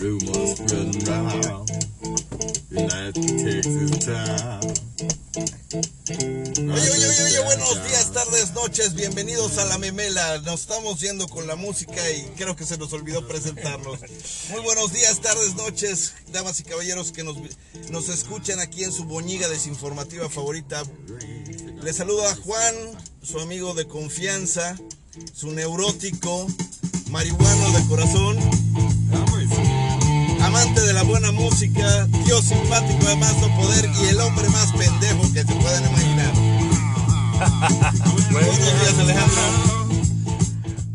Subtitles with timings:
[0.00, 1.70] Rumors spreading round
[2.70, 4.60] United Texas town.
[6.54, 10.38] Oye, oye, oye, oye, buenos días, tardes, noches, bienvenidos a La Memela.
[10.38, 14.00] Nos estamos yendo con la música y creo que se nos olvidó presentarnos.
[14.50, 17.36] Muy buenos días, tardes, noches, damas y caballeros que nos,
[17.90, 20.82] nos escuchan aquí en su boñiga desinformativa favorita.
[21.82, 22.74] Les saludo a Juan,
[23.24, 24.76] su amigo de confianza,
[25.34, 26.46] su neurótico,
[27.10, 28.38] marihuano de corazón,
[30.40, 34.70] amante de la buena música, tío simpático de más no poder y el hombre más
[34.72, 36.32] pendejo que se puedan imaginar.
[38.30, 39.42] Buenos días, Alejandro.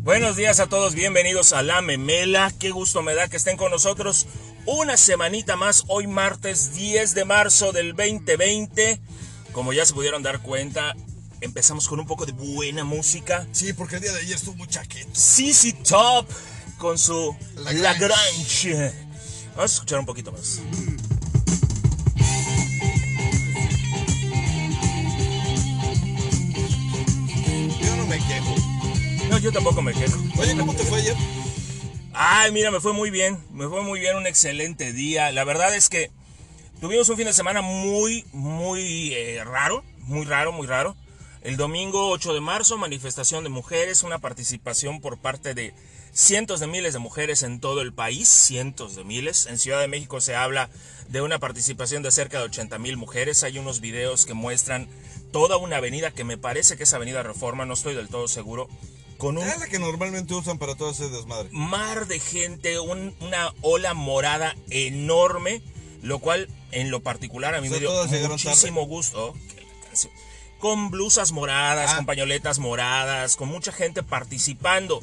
[0.04, 2.50] Buenos días a todos, bienvenidos a La Memela.
[2.58, 4.26] Qué gusto me da que estén con nosotros
[4.64, 9.00] una semanita más, hoy martes 10 de marzo del 2020.
[9.52, 10.94] Como ya se pudieron dar cuenta,
[11.40, 13.46] empezamos con un poco de buena música.
[13.52, 15.10] Sí, porque el día de ayer estuvo muy chaqueto.
[15.12, 16.26] CC Top
[16.78, 17.82] con su Lagrange.
[17.82, 18.92] Lagrange.
[19.56, 20.60] Vamos a escuchar un poquito más.
[27.80, 28.54] Yo no me quejo.
[29.28, 30.18] No, yo tampoco me quejo.
[30.38, 31.16] Oye, ¿cómo te fue ayer?
[32.12, 35.30] Ay, mira, me fue muy bien, me fue muy bien, un excelente día.
[35.30, 36.10] La verdad es que
[36.80, 40.96] tuvimos un fin de semana muy, muy eh, raro, muy raro, muy raro.
[41.42, 45.72] El domingo 8 de marzo, manifestación de mujeres, una participación por parte de
[46.12, 49.46] cientos de miles de mujeres en todo el país, cientos de miles.
[49.46, 50.68] En Ciudad de México se habla
[51.08, 53.44] de una participación de cerca de 80 mil mujeres.
[53.44, 54.88] Hay unos videos que muestran
[55.32, 58.68] toda una avenida que me parece que es Avenida Reforma, no estoy del todo seguro,
[59.16, 61.48] con un Es la que normalmente usan para todo ese desmadre.
[61.52, 65.62] mar de gente, un- una ola morada enorme,
[66.02, 67.90] lo cual en lo particular a mí me dio
[68.28, 69.34] muchísimo gusto.
[70.58, 71.96] Con blusas moradas, Ah.
[71.96, 75.00] con pañoletas moradas, con mucha gente participando.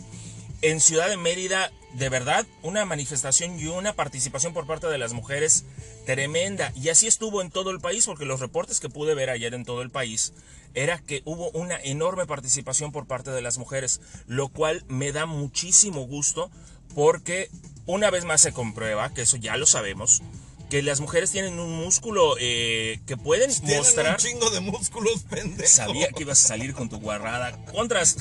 [0.61, 5.13] En Ciudad de Mérida, de verdad, una manifestación y una participación por parte de las
[5.13, 5.63] mujeres
[6.05, 6.73] tremenda.
[6.75, 9.63] Y así estuvo en todo el país, porque los reportes que pude ver ayer en
[9.63, 10.33] todo el país
[10.73, 15.25] era que hubo una enorme participación por parte de las mujeres, lo cual me da
[15.25, 16.51] muchísimo gusto
[16.95, 17.49] porque
[17.85, 20.21] una vez más se comprueba, que eso ya lo sabemos,
[20.75, 24.11] que las mujeres tienen un músculo eh, que pueden Tienen mostrar...
[24.11, 25.69] un chingo de músculos, pendejo.
[25.69, 27.63] Sabía que ibas a salir con tu guarrada.
[27.71, 28.17] Contras.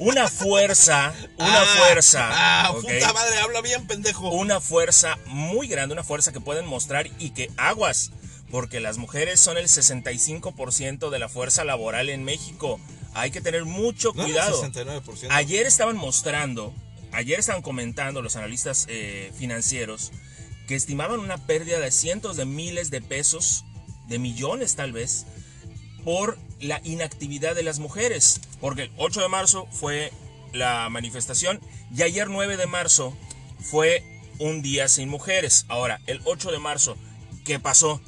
[0.00, 2.28] Una fuerza, una Ah, fuerza.
[2.32, 4.30] Ah, puta madre, habla bien, pendejo.
[4.30, 8.10] Una fuerza muy grande, una fuerza que pueden mostrar y que aguas.
[8.50, 12.80] Porque las mujeres son el 65% de la fuerza laboral en México.
[13.14, 14.60] Hay que tener mucho No cuidado.
[14.60, 15.28] 69%.
[15.30, 16.74] Ayer estaban mostrando,
[17.12, 20.10] ayer estaban comentando los analistas eh, financieros
[20.66, 23.64] que estimaban una pérdida de cientos de miles de pesos,
[24.08, 25.26] de millones tal vez,
[26.04, 28.40] por la inactividad de las mujeres.
[28.60, 30.12] Porque el 8 de marzo fue
[30.52, 31.60] la manifestación
[31.94, 33.16] y ayer 9 de marzo
[33.60, 34.02] fue
[34.38, 35.66] un día sin mujeres.
[35.68, 36.96] Ahora, el 8 de marzo,
[37.44, 38.00] ¿qué pasó?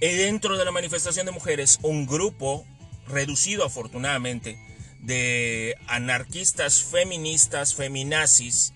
[0.00, 2.64] Eh, Dentro de la manifestación de mujeres, un grupo
[3.06, 4.58] reducido afortunadamente
[5.00, 8.72] de anarquistas, feministas, feminazis,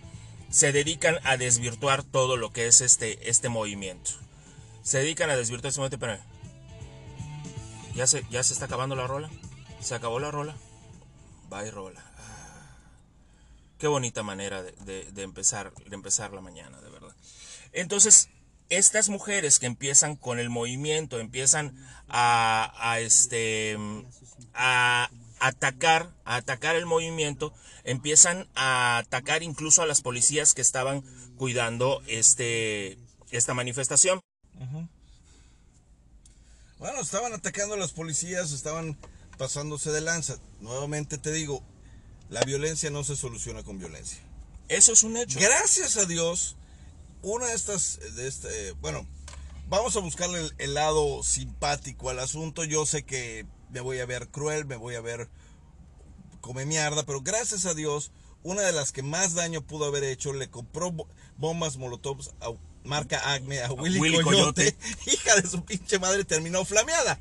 [0.55, 4.13] se dedican a desvirtuar todo lo que es este, este movimiento.
[4.85, 6.23] Se dedican a desvirtuar este movimiento, pero
[7.97, 9.31] ¿Ya se, ¿Ya se está acabando la rola?
[9.81, 10.55] ¿Se acabó la rola?
[11.51, 12.05] Bye, rola.
[12.19, 12.77] Ah,
[13.79, 17.17] Qué bonita manera de, de- empezar, de empezar la mañana, de verdad.
[17.73, 18.29] Entonces,
[18.69, 21.77] estas mujeres que empiezan con el movimiento, empiezan
[22.09, 23.77] a, a, este,
[24.55, 25.11] a
[25.47, 27.53] atacar, a atacar el movimiento,
[27.85, 31.03] empiezan a atacar incluso a las policías que estaban
[31.37, 32.99] cuidando este,
[33.31, 34.21] esta manifestación.
[36.79, 38.99] Bueno, estaban atacando a las policías, estaban
[39.37, 40.39] pasándose de lanza.
[40.61, 41.63] Nuevamente te digo,
[42.31, 44.19] la violencia no se soluciona con violencia.
[44.69, 45.39] Eso es un hecho.
[45.41, 46.57] Gracias a Dios,
[47.21, 49.07] una de estas, de este, bueno,
[49.69, 52.65] vamos a buscarle el, el lado simpático al asunto.
[52.65, 55.29] Yo sé que me voy a ver cruel, me voy a ver
[56.41, 58.13] come mierda, pero gracias a Dios,
[58.43, 62.51] una de las que más daño pudo haber hecho le compró bo- bombas molotovs a
[62.85, 64.73] marca Acme a Willy, Willy Coyote.
[64.75, 64.77] Coyote.
[65.11, 67.19] Hija de su pinche madre terminó flameada.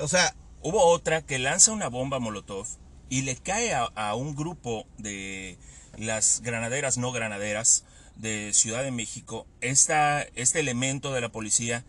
[0.00, 2.66] O sea, Hubo otra que lanza una bomba Molotov
[3.08, 5.58] y le cae a, a un grupo de
[5.96, 7.84] las granaderas no granaderas
[8.16, 9.46] de Ciudad de México.
[9.60, 11.84] Esta, este elemento de la policía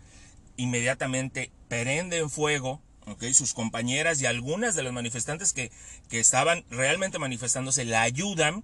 [0.58, 3.24] inmediatamente prende en fuego ¿ok?
[3.34, 5.72] sus compañeras y algunas de las manifestantes que,
[6.10, 8.64] que estaban realmente manifestándose la ayudan,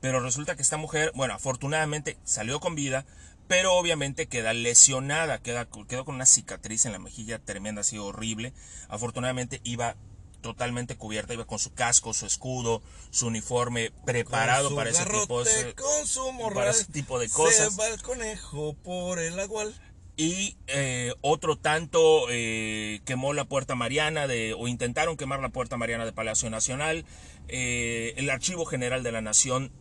[0.00, 3.04] pero resulta que esta mujer, bueno, afortunadamente salió con vida,
[3.48, 8.52] pero obviamente queda lesionada, queda, quedó con una cicatriz en la mejilla tremenda, así horrible.
[8.88, 9.96] Afortunadamente iba
[10.40, 15.04] totalmente cubierta, iba con su casco, su escudo, su uniforme preparado Con su para ese
[15.04, 17.74] tipo de, garrote, con su morral, para ese tipo de cosas.
[17.74, 19.74] Se va el conejo por el agual.
[20.22, 25.78] Y eh, otro tanto eh, quemó la puerta mariana de o intentaron quemar la puerta
[25.78, 27.04] mariana de Palacio Nacional
[27.48, 29.72] Eh, el archivo general de la nación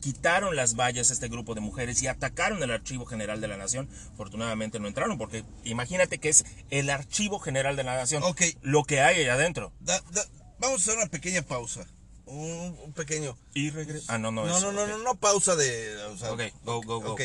[0.00, 3.56] quitaron las vallas a este grupo de mujeres y atacaron el archivo general de la
[3.56, 8.42] nación afortunadamente no entraron porque imagínate que es el archivo general de la nación Ok.
[8.62, 10.24] lo que hay allá adentro Da- da-
[10.60, 11.84] vamos a hacer una pequeña pausa.
[12.26, 13.36] Un, un pequeño.
[13.54, 14.88] y regre- ah no no No, no, no, ok.
[14.90, 15.96] no, no pausa de.
[16.12, 17.12] o sea, Ok, go, go, go.
[17.14, 17.22] ok.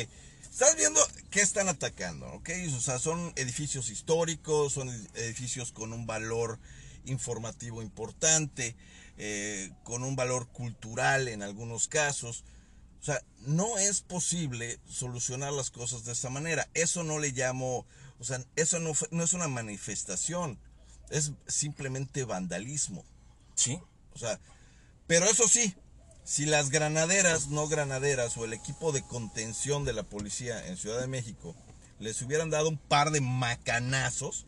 [0.53, 1.01] Estás viendo
[1.31, 2.47] qué están atacando, ¿ok?
[2.77, 6.59] O sea, son edificios históricos, son edificios con un valor
[7.05, 8.75] informativo importante,
[9.17, 12.43] eh, con un valor cultural en algunos casos.
[13.01, 16.69] O sea, no es posible solucionar las cosas de esta manera.
[16.75, 17.87] Eso no le llamo,
[18.19, 20.59] o sea, eso no, fue- no es una manifestación,
[21.09, 23.03] es simplemente vandalismo.
[23.55, 23.79] sí
[24.13, 24.39] O sea,
[25.07, 25.73] pero eso sí,
[26.23, 30.99] si las granaderas, no granaderas, o el equipo de contención de la policía en Ciudad
[31.01, 31.55] de México
[31.99, 34.45] les hubieran dado un par de macanazos,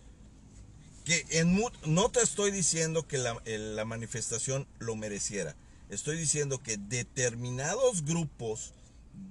[1.03, 5.55] que en no te estoy diciendo que la, el- la manifestación lo mereciera,
[5.89, 8.73] estoy diciendo que determinados grupos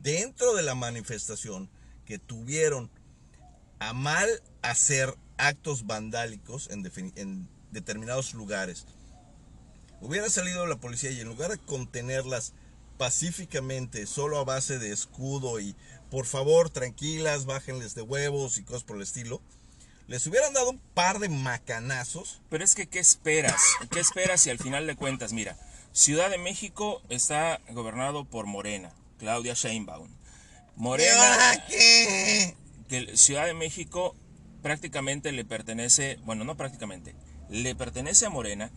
[0.02, 1.68] dentro de la manifestación
[2.06, 2.90] que tuvieron
[3.80, 4.28] a mal
[4.62, 8.86] hacer actos vandálicos en determinados lugares,
[10.04, 12.52] hubiera salido la policía y en lugar de contenerlas
[12.98, 15.74] pacíficamente, solo a base de escudo y
[16.10, 19.40] por favor tranquilas, bájenles de huevos y cosas por el estilo,
[20.06, 22.42] les hubieran dado un par de macanazos.
[22.50, 23.60] Pero es que, ¿qué esperas?
[23.90, 25.56] ¿Qué esperas si al final de cuentas, mira,
[25.92, 30.08] Ciudad de México está gobernado por Morena, Claudia Sheinbaum.
[30.08, 32.56] ¿Y Morena, qué?
[32.88, 34.14] que Ciudad de México
[34.62, 37.14] prácticamente le pertenece, bueno, no prácticamente,
[37.48, 38.70] le pertenece a Morena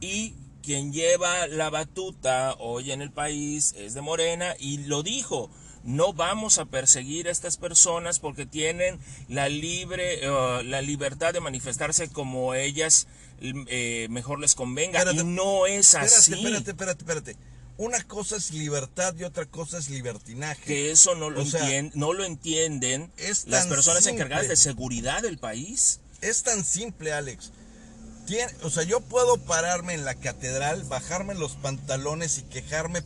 [0.00, 0.34] y
[0.64, 5.50] quien lleva la batuta hoy en el país es de Morena y lo dijo.
[5.84, 11.40] No vamos a perseguir a estas personas porque tienen la libre, eh, la libertad de
[11.40, 13.06] manifestarse como ellas
[13.42, 14.98] eh, mejor les convenga.
[15.00, 16.32] Espérate, y no es así.
[16.32, 17.36] espérate, espérate, espérate.
[17.76, 20.62] Una cosa es libertad y otra cosa es libertinaje.
[20.64, 23.12] Que eso no lo, O sea, entien- no lo entienden
[23.46, 24.22] las personas simple.
[24.22, 26.00] encargadas de seguridad del país.
[26.22, 27.50] Es tan simple, Alex.
[28.62, 33.02] O sea, yo puedo pararme en la catedral, bajarme los pantalones y quejarme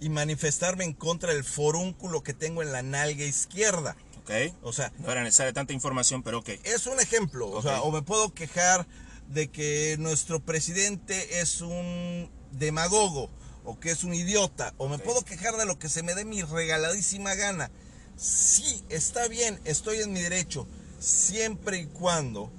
[0.00, 3.96] y manifestarme en contra del forúnculo que tengo en la nalga izquierda.
[4.22, 4.30] ¿Ok?
[4.62, 6.50] O sea, No era necesaria tanta información, pero ok.
[6.64, 7.50] es un ejemplo.
[7.50, 8.86] O sea, o me puedo quejar
[9.28, 13.30] de que nuestro presidente es un demagogo
[13.64, 14.74] o que es un idiota.
[14.78, 17.70] O me puedo quejar de lo que se me dé mi regaladísima gana.
[18.16, 20.68] Sí, está bien, estoy en mi derecho.
[21.00, 22.52] Siempre y cuando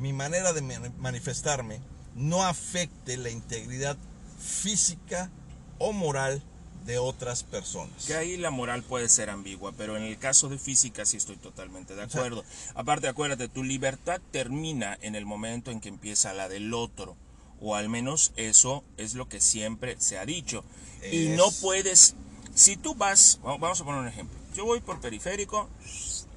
[0.00, 1.80] mi manera de mani- manifestarme
[2.16, 3.96] no afecte la integridad
[4.38, 5.30] física
[5.78, 6.42] o moral
[6.86, 8.06] de otras personas.
[8.06, 11.36] Que ahí la moral puede ser ambigua, pero en el caso de física sí estoy
[11.36, 12.44] totalmente de sea- acuerdo.
[12.74, 17.16] Aparte, acuérdate, tu libertad termina en el momento en que empieza la del otro.
[17.60, 20.64] O al menos eso es lo que siempre se ha dicho.
[21.12, 22.14] Y no puedes,
[22.54, 24.38] si tú vas, va- vamos a poner un ejemplo.
[24.54, 25.68] Yo voy por periférico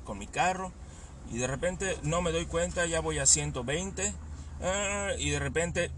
[0.03, 0.73] con mi carro
[1.31, 4.13] y de repente no me doy cuenta, ya voy a 120
[4.61, 5.91] ah, y de repente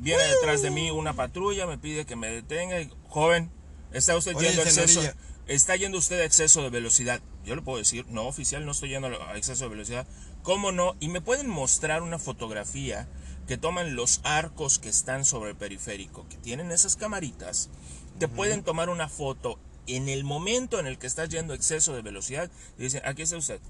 [0.00, 3.50] viene detrás de mí una patrulla, me pide que me detenga y, joven,
[3.92, 5.02] está usted yendo a exceso,
[5.46, 7.20] está yendo usted a exceso de velocidad.
[7.44, 10.06] Yo le puedo decir, no, oficial, no estoy yendo a exceso de velocidad.
[10.42, 10.96] ¿Cómo no?
[11.00, 13.08] Y me pueden mostrar una fotografía
[13.46, 17.68] que toman los arcos que están sobre el periférico, que tienen esas camaritas,
[18.18, 21.94] te pueden tomar una foto en el momento en el que estás yendo a exceso
[21.94, 23.60] de velocidad y dicen, aquí está usted.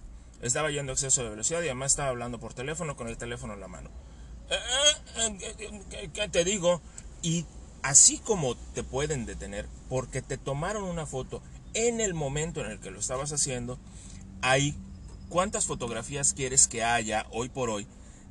[0.43, 3.55] Estaba yendo a exceso de velocidad y además estaba hablando por teléfono con el teléfono
[3.55, 3.91] en la mano.
[4.51, 4.57] Eh,
[5.17, 6.81] eh, eh, ¿qué- ¿Qué te digo?
[7.23, 7.45] Y
[7.83, 11.43] así como te pueden detener porque te tomaron una foto
[11.75, 13.79] en el momento en el que lo estabas haciendo,
[14.43, 14.75] hay
[15.29, 17.87] cuántas fotografías quieres que haya hoy por hoy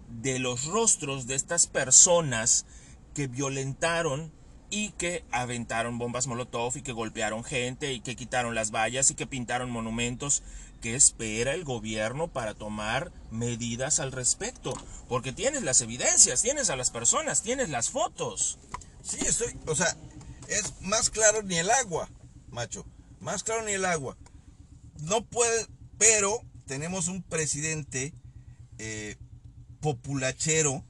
[0.10, 2.66] de los rostros de estas personas
[3.13, 4.32] que violentaron
[4.72, 9.16] y que aventaron bombas molotov y que golpearon gente y que quitaron las vallas y
[9.16, 10.44] que pintaron monumentos.
[10.81, 14.74] ¿Qué espera el gobierno para tomar medidas al respecto?
[15.09, 18.59] Porque tienes las evidencias, tienes a las personas, tienes las fotos.
[19.03, 19.98] Sí, estoy, o sea,
[20.48, 22.09] es más claro ni el agua,
[22.50, 22.86] macho,
[23.19, 24.17] más claro ni el agua.
[25.01, 25.67] No puede,
[25.98, 28.13] pero tenemos un presidente
[28.77, 29.17] eh,
[29.81, 30.86] populachero,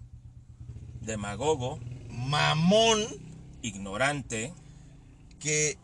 [1.01, 1.79] Demagogo,
[2.10, 3.00] mamón,
[3.63, 4.53] ignorante,
[5.39, 5.79] que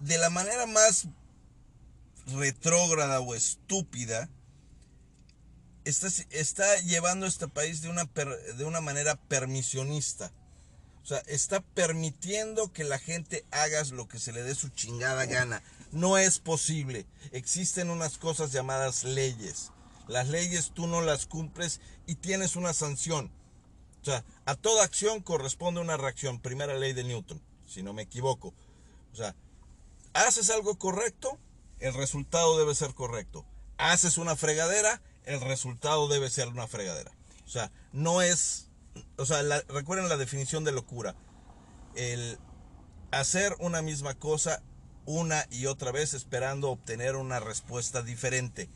[0.00, 1.08] de la manera más
[2.26, 4.28] retrógrada o estúpida
[5.84, 10.32] está, está llevando este país de una, de una manera permisionista.
[11.02, 15.24] O sea, está permitiendo que la gente haga lo que se le dé su chingada
[15.26, 15.62] gana.
[15.92, 17.06] No es posible.
[17.30, 19.70] Existen unas cosas llamadas leyes.
[20.08, 23.30] Las leyes tú no las cumples y tienes una sanción.
[24.02, 26.40] O sea, a toda acción corresponde una reacción.
[26.40, 28.52] Primera ley de Newton, si no me equivoco.
[29.12, 29.36] O sea,
[30.12, 31.38] haces algo correcto,
[31.80, 33.44] el resultado debe ser correcto.
[33.78, 37.12] Haces una fregadera, el resultado debe ser una fregadera.
[37.44, 38.68] O sea, no es,
[39.16, 41.14] o sea, recuerden la definición de locura.
[41.94, 42.38] El
[43.10, 44.62] hacer una misma cosa
[45.04, 48.68] una y otra vez esperando obtener una respuesta diferente.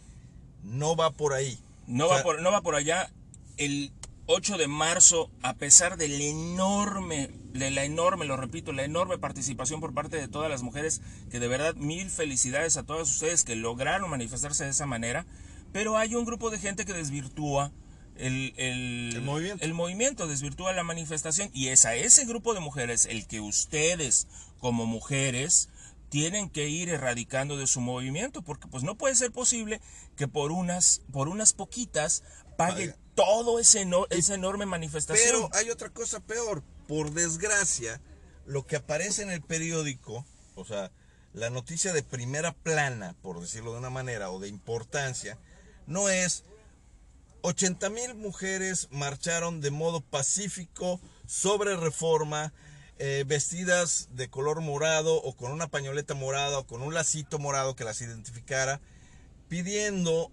[0.63, 1.59] No va por ahí.
[1.87, 3.11] No, va, por, no va por allá.
[3.57, 3.93] El
[4.33, 9.81] 8 de marzo, a pesar del enorme, de la enorme, lo repito, la enorme participación
[9.81, 11.01] por parte de todas las mujeres,
[11.33, 15.27] que de verdad mil felicidades a todas ustedes que lograron manifestarse de esa manera,
[15.73, 17.73] pero hay un grupo de gente que desvirtúa
[18.15, 19.65] el, el, movimiento.
[19.65, 20.29] el, movimiento.
[20.29, 24.29] desvirtúa la manifestación y es a ese grupo de mujeres el que ustedes
[24.61, 25.71] como mujeres
[26.09, 29.81] tienen que ir erradicando de su movimiento porque pues no puede ser posible
[30.17, 32.23] que por unas por unas poquitas
[32.57, 35.27] pague todo ese esa enorme manifestación.
[35.27, 38.01] Pero hay otra cosa peor, por desgracia,
[38.47, 40.25] lo que aparece en el periódico,
[40.55, 40.91] o sea,
[41.33, 45.39] la noticia de primera plana, por decirlo de una manera, o de importancia,
[45.87, 46.45] no es
[47.43, 52.53] 80 mil mujeres marcharon de modo pacífico sobre reforma,
[52.99, 57.77] eh, vestidas de color morado o con una pañoleta morada o con un lacito morado
[57.77, 58.81] que las identificara,
[59.49, 60.31] pidiendo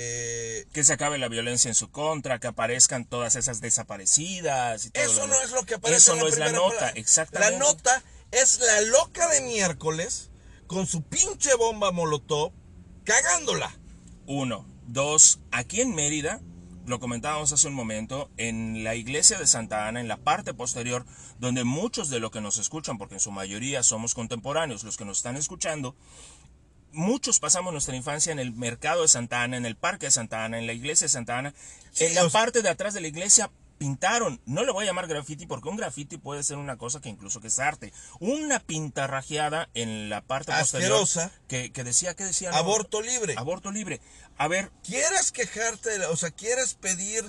[0.00, 4.90] eh, que se acabe la violencia en su contra, que aparezcan todas esas desaparecidas.
[4.94, 7.52] eso no es lo que aparece Eso en no es la nota, exactamente.
[7.52, 10.30] La nota es la loca de miércoles
[10.68, 12.52] con su pinche bomba molotov
[13.02, 13.76] cagándola.
[14.26, 14.68] Uno.
[14.86, 15.40] Dos.
[15.50, 16.40] Aquí en Mérida,
[16.86, 21.04] lo comentábamos hace un momento, en la iglesia de Santa Ana, en la parte posterior,
[21.40, 25.04] donde muchos de los que nos escuchan, porque en su mayoría somos contemporáneos, los que
[25.04, 25.96] nos están escuchando,
[26.92, 30.44] muchos pasamos nuestra infancia en el mercado de Santa Ana, en el parque de Santa
[30.44, 31.54] Ana, en la iglesia de Santa Ana.
[31.98, 35.46] en la parte de atrás de la iglesia pintaron, no le voy a llamar graffiti
[35.46, 40.10] porque un graffiti puede ser una cosa que incluso que es arte, una pintarrajeada en
[40.10, 41.06] la parte posterior
[41.46, 43.34] que, que decía que decía aborto libre.
[43.36, 44.00] Aborto libre.
[44.36, 47.24] A ver, ¿quieres quejarte, o sea, quieres pedir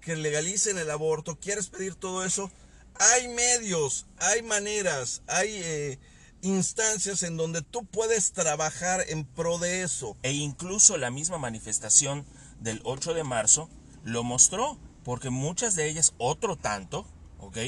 [0.00, 2.50] que legalicen el aborto, quieres pedir todo eso?
[2.96, 5.98] Hay medios, hay maneras, hay eh,
[6.44, 10.16] instancias en donde tú puedes trabajar en pro de eso.
[10.22, 12.24] E incluso la misma manifestación
[12.60, 13.68] del 8 de marzo
[14.04, 17.06] lo mostró, porque muchas de ellas, otro tanto,
[17.38, 17.58] ¿ok?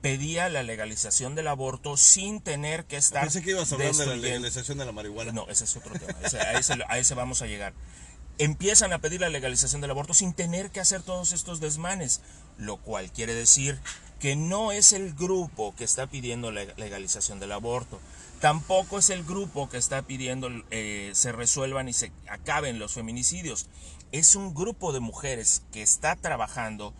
[0.00, 3.22] pedía la legalización del aborto sin tener que estar.
[3.22, 5.32] Pensé que ibas a hablar de la legalización de la marihuana.
[5.32, 6.16] No, ese es otro tema.
[6.22, 7.74] a, ese, a, ese, vamos a llegar.
[8.38, 12.22] Empiezan a pedir la legalización del aborto sin tener que hacer todos estos desmanes,
[12.56, 13.78] lo cual quiere decir
[14.20, 18.00] que no es el grupo que está pidiendo la legalización del aborto,
[18.40, 23.66] tampoco es el grupo que está pidiendo eh, se resuelvan y se acaben los feminicidios,
[24.12, 26.94] es un grupo de mujeres que está trabajando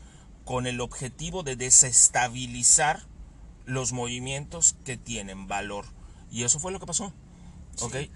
[0.45, 3.07] con el objetivo de desestabilizar
[3.67, 5.85] los movimientos que tienen valor.
[6.31, 7.13] Y eso fue lo que pasó.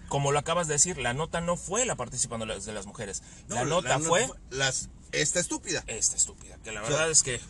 [0.08, 3.22] Como lo acabas de decir, la nota no fue la participación de las mujeres.
[3.48, 4.28] la nota fue...
[4.50, 5.84] Las, esta estúpida.
[5.86, 6.58] Esta estúpida.
[6.64, 7.40] Que la verdad es que...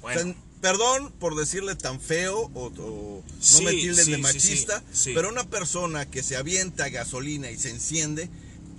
[0.64, 6.22] Perdón por decirle tan feo o, no me tilden de machista, pero una persona que
[6.22, 8.30] se avienta gasolina y se enciende,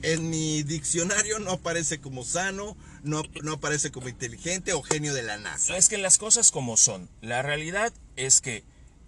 [0.02, 5.22] en mi diccionario no aparece como sano, no, no aparece como inteligente o genio de
[5.22, 5.78] la NASA.
[5.78, 7.08] Es que las cosas como son.
[7.22, 8.64] La realidad es que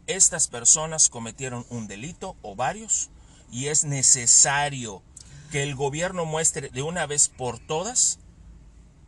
[0.06, 3.10] estas personas cometieron un delito o varios
[3.52, 5.02] y es necesario
[5.52, 8.20] que el gobierno muestre de una vez por todas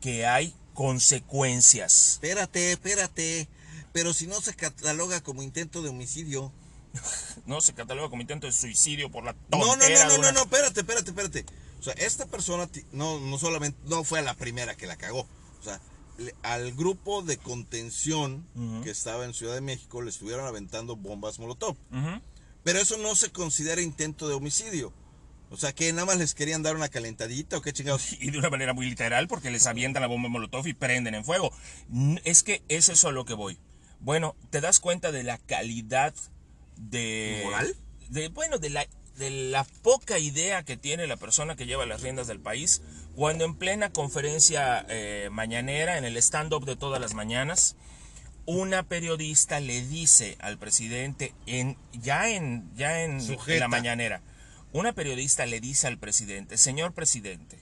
[0.01, 2.13] que hay consecuencias.
[2.13, 3.47] Espérate, espérate.
[3.91, 6.51] Pero si no se cataloga como intento de homicidio.
[7.45, 9.59] no se cataloga como intento de suicidio por la tontera.
[9.59, 11.45] No, no, no, no, no, no, espérate, espérate, espérate.
[11.79, 15.27] O sea, esta persona no, no solamente no fue la primera que la cagó.
[15.59, 15.79] O sea,
[16.43, 18.45] al grupo de contención
[18.83, 21.77] que estaba en Ciudad de México le estuvieron aventando bombas molotov.
[22.63, 24.93] Pero eso no se considera intento de homicidio.
[25.51, 28.13] O sea, que nada más les querían dar una calentadita o qué chingados.
[28.19, 31.25] Y de una manera muy literal porque les avientan la bomba molotov y prenden en
[31.25, 31.51] fuego.
[32.23, 33.57] Es que es eso a lo que voy.
[33.99, 36.13] Bueno, te das cuenta de la calidad
[36.77, 37.41] de...
[37.45, 37.75] ¿Moral?
[38.09, 38.87] De, bueno, de la,
[39.17, 42.81] de la poca idea que tiene la persona que lleva las riendas del país
[43.15, 47.75] cuando en plena conferencia eh, mañanera, en el stand-up de todas las mañanas,
[48.45, 54.21] una periodista le dice al presidente, en, ya, en, ya en, en la mañanera,
[54.71, 57.59] una periodista le dice al presidente, señor presidente,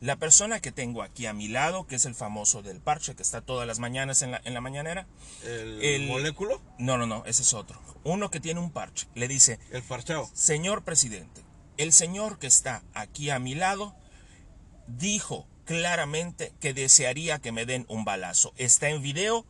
[0.00, 3.22] La persona que tengo aquí a mi lado, que es el famoso del parche, que
[3.22, 5.06] está todas las mañanas en la, en la mañanera.
[5.44, 6.62] ¿El, El- moléculo?
[6.78, 7.78] No, no, no, ese es otro.
[8.02, 9.08] Uno que tiene un parche.
[9.14, 10.30] Le dice, El farchao.
[10.32, 11.42] Señor presidente,
[11.76, 13.94] el señor que está aquí a mi lado
[14.86, 18.52] dijo claramente que desearía que me den un balazo.
[18.56, 19.44] Está en video,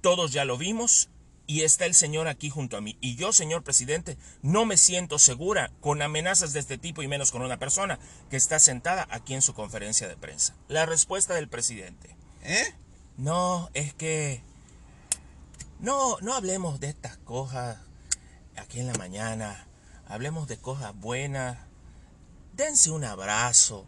[0.00, 1.10] todos ya lo vimos
[1.52, 2.96] y está el señor aquí junto a mí.
[3.02, 7.30] Y yo, señor presidente, no me siento segura con amenazas de este tipo y menos
[7.30, 7.98] con una persona
[8.30, 10.56] que está sentada aquí en su conferencia de prensa.
[10.68, 12.16] La respuesta del presidente.
[12.42, 12.74] ¿Eh?
[13.18, 14.40] No, es que
[15.78, 17.76] no, no hablemos de estas cosas
[18.56, 19.66] aquí en la mañana.
[20.08, 21.58] Hablemos de cosas buenas.
[22.54, 23.84] Dense un abrazo.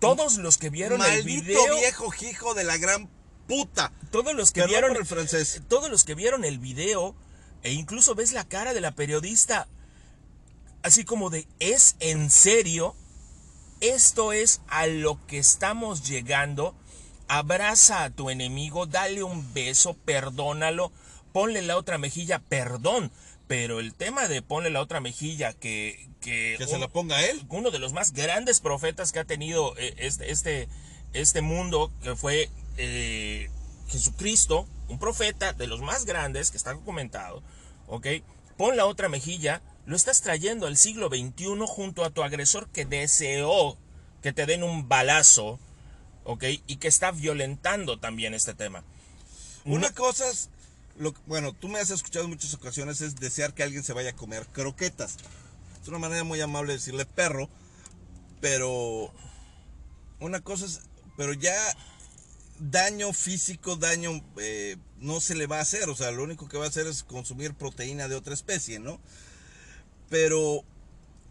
[0.00, 3.10] Todos los que vieron el Maldito video, viejo hijo de la gran
[3.46, 3.92] puta.
[4.10, 5.62] todos los que Perdón vieron el francés.
[5.68, 7.14] todos los que vieron el video
[7.62, 9.68] e incluso ves la cara de la periodista
[10.82, 12.94] así como de es en serio
[13.80, 16.74] esto es a lo que estamos llegando
[17.28, 20.92] abraza a tu enemigo dale un beso perdónalo
[21.32, 23.10] ponle la otra mejilla perdón
[23.46, 27.42] pero el tema de ponle la otra mejilla que que, Que se la ponga él.
[27.50, 30.68] uno de los más grandes profetas que ha tenido eh, este, este,
[31.12, 33.50] este mundo, que fue eh,
[33.88, 37.42] Jesucristo, un profeta de los más grandes que está documentado,
[37.86, 38.06] ¿ok?
[38.56, 42.84] Pon la otra mejilla, lo estás trayendo al siglo XXI junto a tu agresor que
[42.84, 43.76] deseó
[44.22, 45.58] que te den un balazo,
[46.24, 46.44] ¿ok?
[46.66, 48.82] Y que está violentando también este tema.
[49.66, 50.48] Una cosa es,
[50.96, 54.10] lo, bueno, tú me has escuchado en muchas ocasiones, es desear que alguien se vaya
[54.10, 55.16] a comer croquetas.
[55.82, 57.50] Es una manera muy amable de decirle perro,
[58.40, 59.12] pero
[60.20, 60.80] una cosa es,
[61.16, 61.54] pero ya
[62.58, 66.56] daño físico, daño eh, no se le va a hacer, o sea, lo único que
[66.58, 69.00] va a hacer es consumir proteína de otra especie, ¿no?
[70.10, 70.62] Pero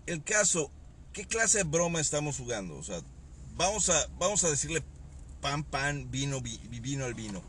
[0.05, 0.71] el caso,
[1.13, 2.75] ¿qué clase de broma estamos jugando?
[2.75, 3.01] O sea,
[3.55, 4.83] vamos a, vamos a decirle
[5.41, 7.41] pan, pan, vino, vi- vino al vino.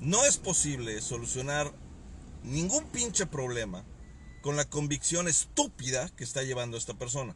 [0.00, 1.72] No es posible solucionar
[2.42, 3.84] ningún pinche problema
[4.42, 7.34] con la convicción estúpida que está llevando esta persona.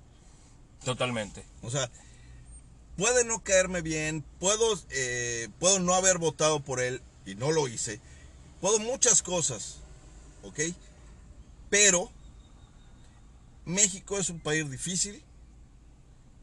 [0.84, 1.44] Totalmente.
[1.62, 1.90] O sea,
[2.98, 7.68] puede no caerme bien, puedo, eh, puedo no haber votado por él y no lo
[7.68, 8.00] hice.
[8.60, 9.76] Puedo muchas cosas,
[10.42, 10.58] ¿ok?
[11.70, 12.10] Pero
[13.64, 15.22] México es un país difícil,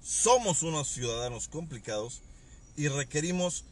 [0.01, 2.21] somos unos ciudadanos complicados
[2.77, 3.65] y requerimos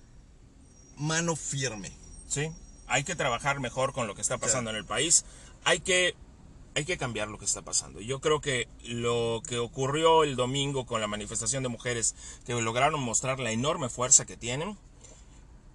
[0.97, 1.95] mano firme.
[2.27, 2.51] Sí,
[2.87, 5.23] hay que trabajar mejor con lo que está pasando en el país.
[5.63, 6.15] Hay que,
[6.75, 8.01] hay que cambiar lo que está pasando.
[8.01, 12.53] Y Yo creo que lo que ocurrió el domingo con la manifestación de mujeres que
[12.53, 14.77] lograron mostrar la enorme fuerza que tienen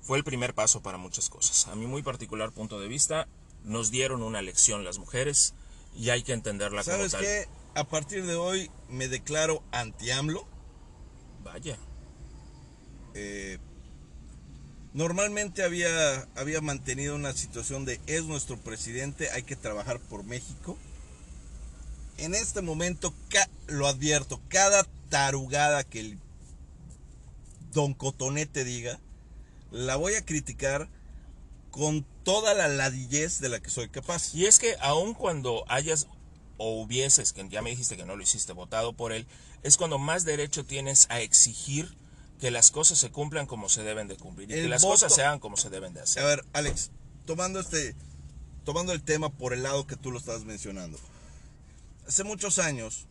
[0.03, 1.69] fue el primer paso para muchas cosas.
[1.69, 3.29] A mi muy particular punto de vista,
[3.65, 5.55] nos dieron una lección las mujeres
[5.95, 7.21] y hay que entenderla como ¿Sabes tal.
[7.21, 7.49] qué?
[7.75, 10.47] A partir de hoy me declaro anti-AMLO.
[11.45, 11.79] Vaya,
[13.15, 13.59] eh,
[14.93, 20.77] normalmente había, había mantenido una situación de es nuestro presidente, hay que trabajar por México.
[22.19, 23.15] En este momento,
[23.69, 26.19] lo advierto, cada tarugada que el
[27.73, 28.99] don Cotonete diga,
[29.71, 30.89] la voy a criticar
[31.71, 34.35] con toda la ladillez de la que soy capaz.
[34.35, 36.07] Y es que aun cuando hayas
[36.57, 39.27] o hubieses, que ya me dijiste que no lo hiciste, votado por él,
[39.63, 41.97] es cuando más derecho tienes a exigir
[42.41, 44.95] que las cosas se cumplan como se deben de cumplir y El que las voto-
[44.95, 46.25] cosas se hagan como se deben de A hacer.
[46.25, 46.91] ver, Alex,
[47.27, 47.95] tomando este,
[48.65, 50.99] tomando el tema por el lado que tú lo estabas mencionando.
[52.09, 53.07] Hace muchos años,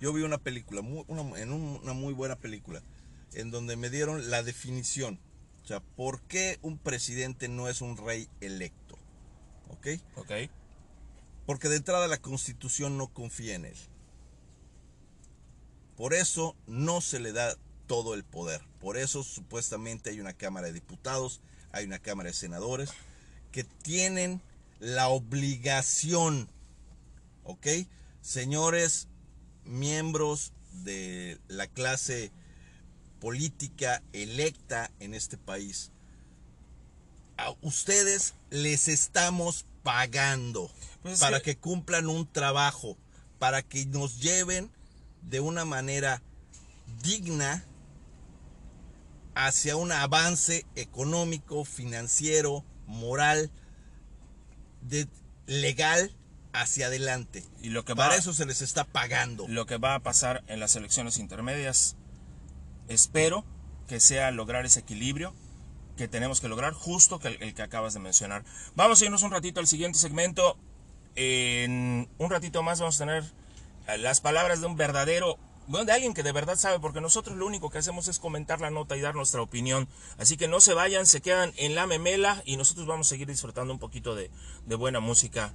[0.00, 2.82] yo vi una película, una- en un- una muy buena película,
[3.34, 5.20] en donde me dieron la definición.
[5.62, 8.98] O sea, ¿por qué un presidente no es un rey electo?
[9.70, 9.86] ¿Ok?
[10.16, 10.32] ¿Ok?
[11.46, 13.76] Porque de entrada la constitución no confía en él.
[15.96, 18.60] Por eso no se le da todo el poder.
[18.80, 22.90] Por eso supuestamente hay una Cámara de Diputados, hay una Cámara de Senadores,
[23.52, 24.42] que tienen
[24.80, 26.48] la obligación,
[27.44, 27.66] ¿ok?
[28.20, 29.08] Señores
[29.64, 30.52] miembros
[30.84, 32.32] de la clase
[33.20, 35.92] política electa en este país,
[37.36, 40.70] a ustedes les estamos pagando
[41.02, 42.96] Pues es para que- que cumplan un trabajo,
[43.38, 44.70] para que nos lleven
[45.22, 46.22] de una manera
[47.02, 47.64] digna
[49.34, 53.50] hacia un avance económico, financiero, moral,
[54.82, 55.08] de,
[55.46, 56.14] legal
[56.54, 57.44] hacia adelante.
[57.60, 59.46] Y lo que Para eso se les está pagando.
[59.48, 61.96] Lo que va a pasar en las elecciones intermedias,
[62.88, 63.44] espero
[63.88, 65.34] que sea lograr ese equilibrio
[65.96, 68.44] que tenemos que lograr, justo que el, que acabas de mencionar.
[68.74, 70.56] Vamos a irnos un ratito al siguiente segmento.
[71.16, 73.24] En un ratito más vamos a tener
[73.86, 77.38] eh, las palabras de un verdadero bueno, de alguien que de verdad sabe, porque nosotros
[77.38, 79.88] lo único que hacemos es comentar la nota y dar nuestra opinión.
[80.18, 83.28] Así que no se vayan, se quedan en la memela y nosotros vamos a seguir
[83.28, 84.30] disfrutando un poquito de
[84.76, 85.54] buena música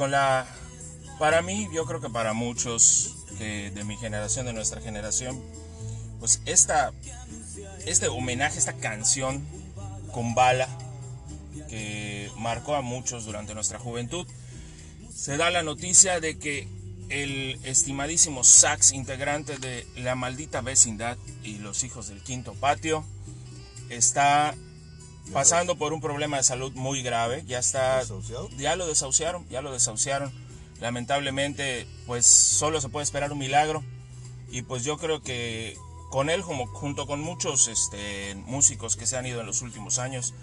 [0.00, 0.46] con la...
[1.18, 5.38] Para mí, yo creo que para muchos de mi generación, de nuestra generación,
[6.18, 6.94] pues esta,
[7.84, 9.46] este homenaje, esta canción
[10.10, 10.68] con bala
[11.68, 14.26] que marcó a muchos durante nuestra juventud,
[15.14, 16.66] se da la noticia de que
[17.10, 23.04] el estimadísimo Sax, integrante de La Maldita Vecindad y Los Hijos del Quinto Patio,
[23.90, 24.54] está
[25.32, 27.44] pasando por un problema de salud muy grave.
[27.46, 28.02] Ya está.
[28.56, 30.32] Ya lo desahuciaron, ya lo desahuciaron.
[30.80, 33.82] Lamentablemente, pues solo se puede esperar un milagro.
[34.50, 35.76] Y pues yo creo que
[36.10, 39.98] con él, como junto con muchos este, músicos que se han ido en los últimos
[39.98, 40.34] años,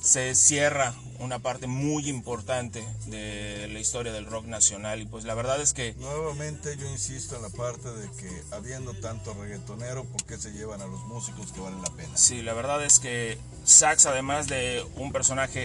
[0.00, 5.00] se cierra una parte muy importante de la historia del rock nacional.
[5.02, 8.94] Y pues la verdad es que Nuevamente yo insisto en la parte de que habiendo
[8.94, 12.16] tanto reggaetonero, ¿por qué se llevan a los músicos que valen la pena?
[12.16, 15.64] Sí, la verdad es que Sax, además de un personaje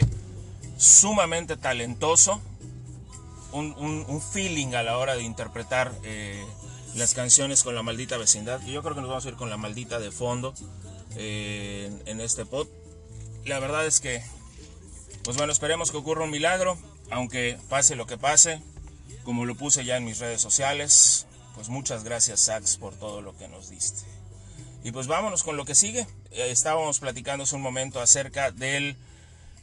[0.77, 2.41] sumamente talentoso,
[3.51, 6.43] un, un- un feeling a la hora de interpretar eh,
[6.95, 8.59] las canciones con la maldita vecindad.
[8.65, 10.55] Y yo creo que nos vamos a ir con la maldita de fondo
[11.15, 12.67] eh, en, en este pod.
[13.45, 14.23] La verdad es que,
[15.23, 16.77] pues bueno, esperemos que ocurra un milagro,
[17.11, 18.61] aunque pase lo que pase,
[19.23, 21.27] como lo puse ya en mis redes sociales.
[21.55, 24.03] Pues muchas gracias, Sax, por todo lo que nos diste.
[24.83, 26.07] Y pues vámonos con lo que sigue.
[26.31, 28.97] Eh, estábamos platicando hace un momento acerca del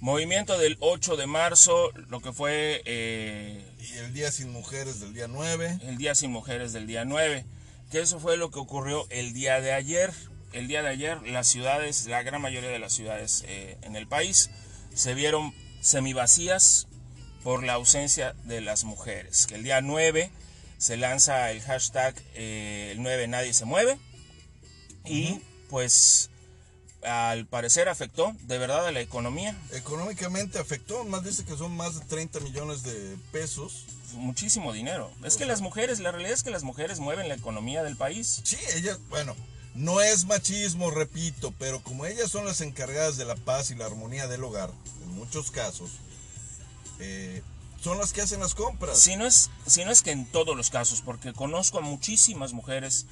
[0.01, 5.13] movimiento del 8 de marzo, lo que fue eh, Y el Día Sin Mujeres del
[5.13, 5.79] día 9.
[5.83, 7.45] el Día Sin Mujeres del día 9,
[7.91, 10.13] que eso fue lo que ocurrió el día de ayer.
[10.53, 14.07] El día de ayer las ciudades, la gran mayoría de las ciudades eh, en el
[14.07, 14.51] país,
[14.95, 16.89] se vieron semivacías
[17.43, 19.47] por la ausencia de las mujeres.
[19.47, 20.31] Que el día 9
[20.79, 23.99] se lanza el hashtag eh, el 9 nadie se mueve
[25.05, 26.31] y pues
[27.03, 31.99] al parecer afectó de verdad a la economía Económicamente afectó, más dice que son más
[31.99, 33.87] de 30 millones de pesos.
[34.15, 35.11] muchísimo dinero.
[35.25, 38.41] Es que las mujeres, la realidad es que las mujeres mueven la economía del país.
[38.45, 39.37] Sí, ellas, bueno,
[39.75, 43.87] no es machismo, repito, pero como ellas son las encargadas de la paz y la
[43.87, 44.71] armonía del hogar,
[45.03, 45.91] en muchos casos,
[46.99, 47.43] eh,
[47.81, 48.99] son las que hacen las compras.
[48.99, 52.53] Si no, es, si no es que en todos los casos, porque conozco a muchísimas
[52.53, 53.07] mujeres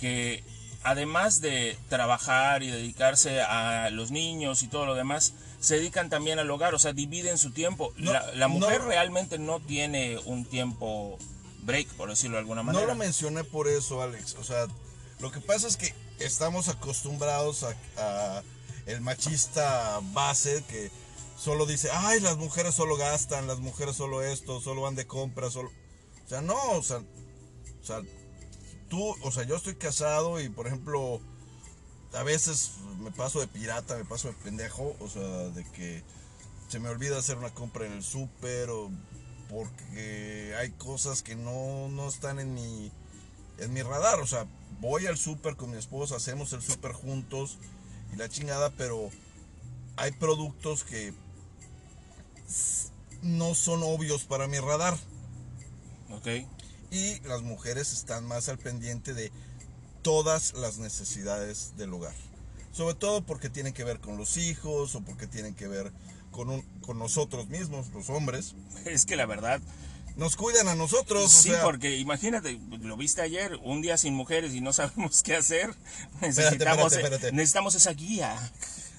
[0.00, 0.42] que
[0.82, 6.38] además de trabajar y dedicarse a los niños y todo lo demás, se dedican también
[6.38, 7.92] al hogar, o sea, dividen su tiempo.
[7.96, 8.88] No, la, la mujer no.
[8.88, 11.18] realmente no tiene un tiempo
[11.62, 12.84] break, por decirlo de alguna manera.
[12.84, 14.36] No lo mencioné por eso, Alex.
[14.40, 14.66] O sea,
[15.20, 17.64] lo que pasa es que estamos acostumbrados
[17.96, 18.42] a,
[18.86, 20.90] el machista base que
[21.36, 25.52] solo dice, ay, las mujeres solo gastan, las mujeres solo esto, solo van de compras,
[25.52, 25.70] solo...
[26.24, 28.02] O sea, no, o sea, o sea,
[28.88, 31.20] tú, o sea, yo estoy casado y, por ejemplo,
[32.14, 36.02] a veces me paso de pirata, me paso de pendejo, o sea, de que
[36.68, 38.90] se me olvida hacer una compra en el súper o
[39.48, 42.92] porque hay cosas que no, no están en mi,
[43.58, 44.46] en mi radar, o sea,
[44.80, 47.58] voy al súper con mi esposa, hacemos el súper juntos
[48.12, 49.10] y la chingada, pero
[49.96, 51.12] hay productos que
[53.22, 54.96] no son obvios para mi radar.
[56.10, 56.26] Ok.
[56.90, 59.30] Y las mujeres están más al pendiente de
[60.02, 62.14] todas las necesidades del hogar.
[62.72, 65.92] Sobre todo porque tienen que ver con los hijos o porque tienen que ver
[66.30, 68.54] con, un- con nosotros mismos, los hombres.
[68.86, 69.60] Es que la verdad,
[70.18, 71.24] Nos cuidan a nosotros.
[71.24, 75.22] o sí, sea, porque imagínate, lo viste ayer, un día sin mujeres y no sabemos
[75.22, 75.74] qué hacer.
[76.20, 77.32] Necesitamos, espérate, espérate.
[77.32, 78.52] necesitamos esa guía.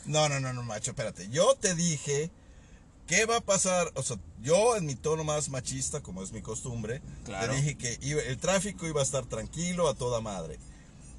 [0.05, 1.29] No, no, no, no, macho, espérate.
[1.29, 2.31] Yo te dije
[3.05, 3.91] qué va a pasar.
[3.95, 7.53] O sea, yo en mi tono más machista, como es mi costumbre, Claro.
[7.53, 10.57] te dije que iba- el tráfico iba a estar tranquilo a toda madre.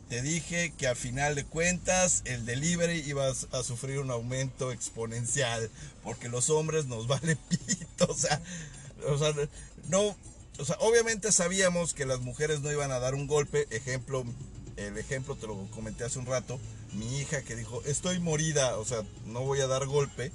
[0.08, 4.72] Te dije que a final de cuentas el delivery iba a, a sufrir un aumento
[4.72, 5.70] exponencial
[6.02, 8.06] porque los hombres nos vale pito.
[8.08, 8.40] O sea,
[9.06, 9.32] o sea,
[9.90, 10.16] no,
[10.58, 13.66] o sea, obviamente sabíamos que las mujeres no iban a dar un golpe.
[13.70, 14.24] Ejemplo,
[14.76, 16.58] el ejemplo te lo comenté hace un rato.
[16.92, 20.32] Mi hija que dijo, estoy morida, o sea, no voy a dar golpe.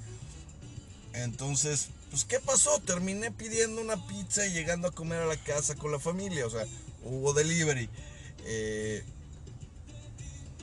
[1.14, 2.80] Entonces, pues, ¿qué pasó?
[2.82, 6.50] Terminé pidiendo una pizza y llegando a comer a la casa con la familia, o
[6.50, 6.66] sea,
[7.04, 7.90] hubo delivery.
[8.46, 9.04] Eh,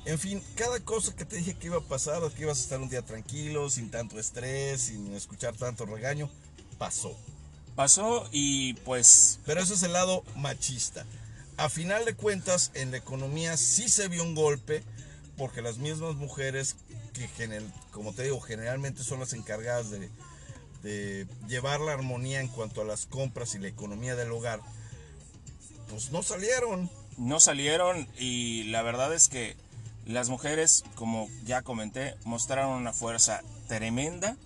[0.04, 2.80] en fin, cada cosa que te dije que iba a pasar, que ibas a estar
[2.80, 6.28] un día tranquilo, sin tanto estrés, sin escuchar tanto regaño,
[6.78, 7.16] pasó.
[7.76, 11.04] Pasó y pues Pero ese es el lado machista.
[11.56, 14.82] A final de cuentas, en la economía sí se vio un golpe,
[15.36, 16.76] porque las mismas mujeres,
[17.12, 17.28] que
[17.90, 20.10] como te digo, generalmente son las encargadas de,
[20.82, 24.60] de llevar la armonía en cuanto a las compras y la economía del hogar,
[25.88, 26.90] pues no salieron.
[27.18, 29.56] no salieron y la verdad es que
[30.06, 34.36] las mujeres, como ya comenté, mostraron una fuerza tremenda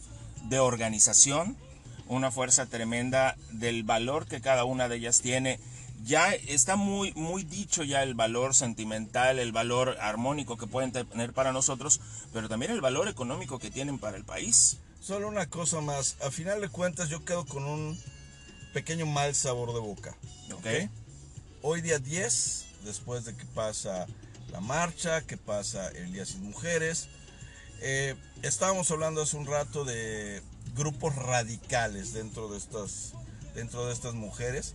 [0.44, 1.56] de organización,
[2.08, 5.60] una fuerza tremenda del valor que cada una de ellas tiene.
[6.04, 11.32] Ya está muy, muy dicho ya el valor sentimental, el valor armónico que pueden tener
[11.32, 12.00] para nosotros,
[12.32, 14.78] pero también el valor económico que tienen para el país.
[15.00, 17.98] Solo una cosa más, a final de cuentas yo quedo con un
[18.72, 20.16] pequeño mal sabor de boca.
[20.52, 20.90] ¿Ok?
[21.68, 24.06] hoy día 10, después de que pasa
[24.52, 27.08] la marcha, que pasa el Día Sin Mujeres,
[27.80, 30.42] eh, estábamos hablando hace un rato de
[30.76, 33.14] grupos radicales dentro de estas,
[33.54, 34.74] dentro de estas mujeres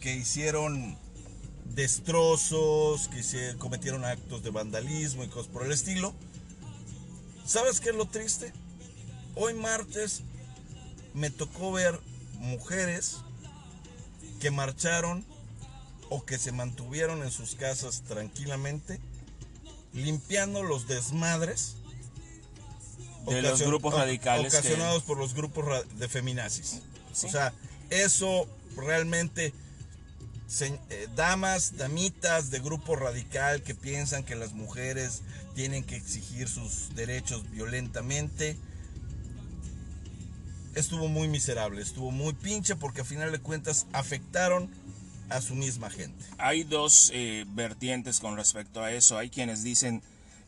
[0.00, 0.96] que hicieron
[1.66, 6.14] destrozos, que hicieron- cometieron actos de vandalismo y cosas por el estilo.
[7.44, 8.52] ¿Sabes qué es lo triste?
[9.34, 10.22] Hoy martes
[11.14, 12.00] me tocó ver
[12.34, 13.16] mujeres
[14.40, 15.24] que marcharon
[16.08, 19.00] o que se mantuvieron en sus casas tranquilamente
[19.92, 21.76] limpiando los desmadres
[23.26, 25.64] De los grupos radicales que- ocasionados por los grupos
[25.98, 26.80] de feminazis.
[27.12, 27.26] Sí.
[27.26, 27.52] O sea,
[27.90, 29.52] eso realmente
[30.48, 35.22] se- eh, damas, damitas de grupo radical que piensan que las mujeres
[35.54, 38.56] tienen que exigir sus derechos violentamente.
[40.74, 44.70] Estuvo muy miserable, estuvo muy pinche porque a final de cuentas afectaron
[45.28, 46.24] a su misma gente.
[46.38, 49.18] Hay dos eh, vertientes con respecto a eso.
[49.18, 50.02] Hay quienes dicen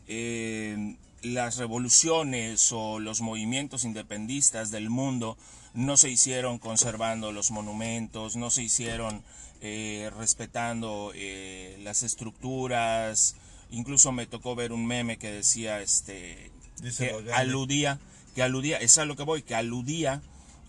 [0.07, 5.39] eh, las revoluciones o los movimientos independistas del mundo
[5.75, 9.23] no se hicieron conservando los monumentos, no se hicieron
[9.61, 13.37] eh, respetando eh, las estructuras.
[13.71, 16.51] Incluso me tocó ver un meme que decía, este,
[16.99, 17.99] que aludía,
[18.35, 20.21] que aludía, es a lo que voy, que aludía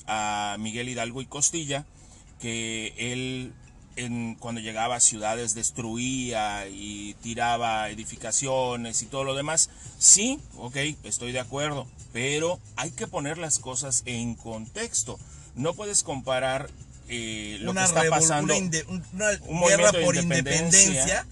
[0.07, 1.85] a Miguel Hidalgo y Costilla,
[2.39, 3.53] que él
[3.95, 9.69] en- cuando llegaba a ciudades destruía y tiraba edificaciones y todo lo demás.
[9.99, 15.19] Sí, ok, estoy de acuerdo, pero hay que poner las cosas en contexto.
[15.55, 16.69] No puedes comparar
[17.09, 18.55] eh, lo que está pasando.
[18.55, 20.87] una, un- una un guerra por independencia.
[20.87, 21.25] independencia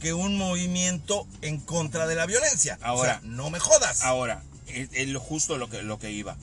[0.00, 2.78] que un movimiento en contra de la violencia.
[2.80, 4.02] Ahora- o sea, no me jodas.
[4.02, 6.36] Ahora, es, es lo justo lo que, lo que iba.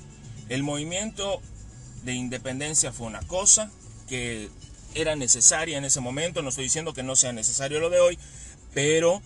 [0.49, 1.41] El movimiento
[2.03, 3.71] de independencia fue una cosa
[4.07, 4.49] que
[4.95, 6.41] era necesaria en ese momento.
[6.41, 8.17] No estoy diciendo que no sea necesario lo de hoy,
[8.73, 9.21] pero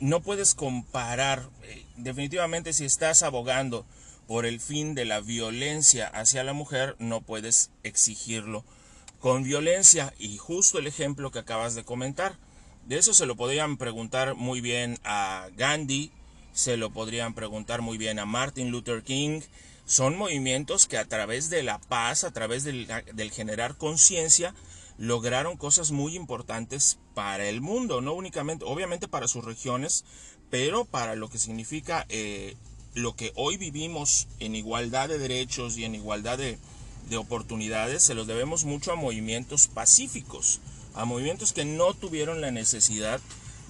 [0.00, 1.48] no puedes comparar.
[1.62, 3.86] eh, definitivamente, si estás abogando
[4.26, 8.64] por el fin de la violencia hacia la mujer, no puedes exigirlo
[9.20, 10.12] con violencia.
[10.18, 12.38] Y justo el ejemplo que acabas de comentar.
[12.86, 16.10] De eso se lo podrían preguntar muy bien a Gandhi,
[16.52, 19.40] se lo podrían preguntar muy bien a Martin Luther King.
[19.86, 24.54] Son movimientos que a través de la paz, a través del, del generar conciencia,
[24.98, 30.04] lograron cosas muy importantes para el mundo, no únicamente, obviamente para sus regiones,
[30.50, 32.56] pero para lo que significa eh,
[32.94, 36.58] lo que hoy vivimos en igualdad de derechos y en igualdad de,
[37.08, 40.60] de oportunidades, se los debemos mucho a movimientos pacíficos,
[40.94, 43.20] a movimientos que no tuvieron la necesidad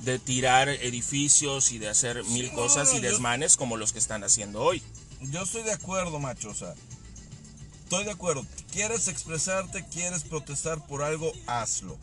[0.04, 4.00] de tirar edificios y de hacer mil cosas no, y yo- desmanes como los que
[4.00, 4.82] están haciendo hoy.
[5.30, 6.50] Yo estoy de acuerdo, macho.
[6.50, 6.74] O sea,
[7.92, 8.46] estoy de acuerdo.
[8.72, 9.84] ¿Quieres expresarte?
[9.84, 11.30] ¿Quieres protestar por algo?
[11.46, 11.98] Hazlo.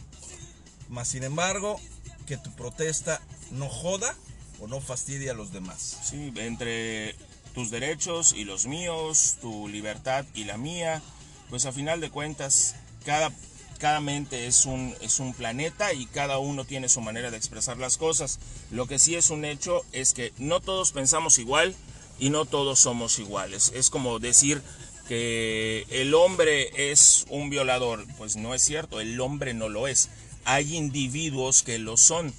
[0.87, 1.81] Mas, sin embargo,
[2.27, 4.15] que tu protesta no joda
[4.59, 5.97] o no fastidie a los demás.
[6.03, 7.15] Sí, entre
[7.55, 11.01] tus derechos y los míos, tu libertad y la mía,
[11.49, 13.31] pues a final de cuentas cada,
[13.79, 17.77] cada mente es un, es un planeta y cada uno tiene su manera de expresar
[17.77, 18.37] las cosas.
[18.69, 21.75] Lo que sí es un hecho es que no todos pensamos igual
[22.19, 23.71] y no todos somos iguales.
[23.73, 24.61] Es como decir
[25.09, 30.07] que el hombre es un violador, pues no es cierto, el hombre no lo es.
[30.45, 32.31] Hay individuos que lo son.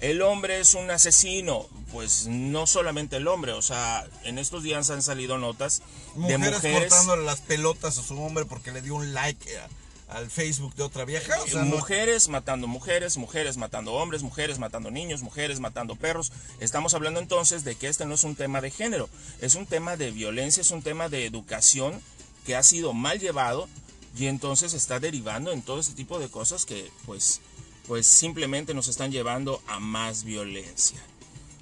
[0.00, 4.90] El hombre es un asesino, pues no solamente el hombre, o sea, en estos días
[4.90, 5.80] han salido notas
[6.14, 9.68] de Mujeres, mujeres, cortándole las pelotas a su hombre porque le dio un like a-
[10.08, 11.36] al Facebook de otra vieja.
[11.64, 16.32] Mujeres matando mujeres, mujeres matando hombres, mujeres matando niños, mujeres matando perros.
[16.60, 19.08] Estamos hablando entonces de que este no es un tema de género,
[19.40, 22.00] es un tema de violencia, es un tema de educación
[22.46, 23.68] que ha sido mal llevado
[24.16, 27.40] y entonces está derivando en todo este tipo de cosas que pues
[27.86, 30.98] pues simplemente nos están llevando a más violencia.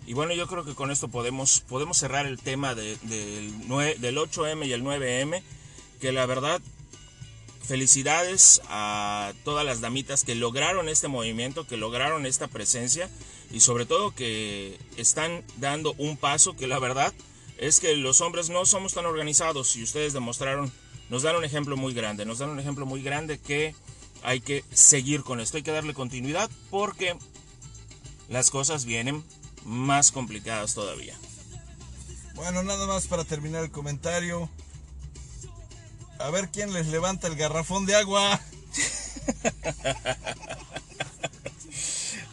[0.08, 3.52] Y bueno, yo creo que con esto podemos, podemos cerrar el tema de- del,
[4.00, 5.42] del 8M y el 9M,
[6.00, 6.60] que la verdad
[7.66, 13.10] felicidades a todas las damitas que lograron este movimiento, que lograron esta presencia
[13.50, 17.12] y sobre todo que están dando un paso que la verdad
[17.58, 20.72] es que los hombres no somos tan organizados y ustedes demostraron,
[21.10, 23.74] nos dan un ejemplo muy grande, nos dan un ejemplo muy grande que
[24.22, 27.16] hay que seguir con esto, hay que darle continuidad porque
[28.28, 29.24] las cosas vienen
[29.64, 31.16] más complicadas todavía.
[32.34, 34.50] Bueno, nada más para terminar el comentario.
[36.18, 38.40] A ver quién les levanta el garrafón de agua.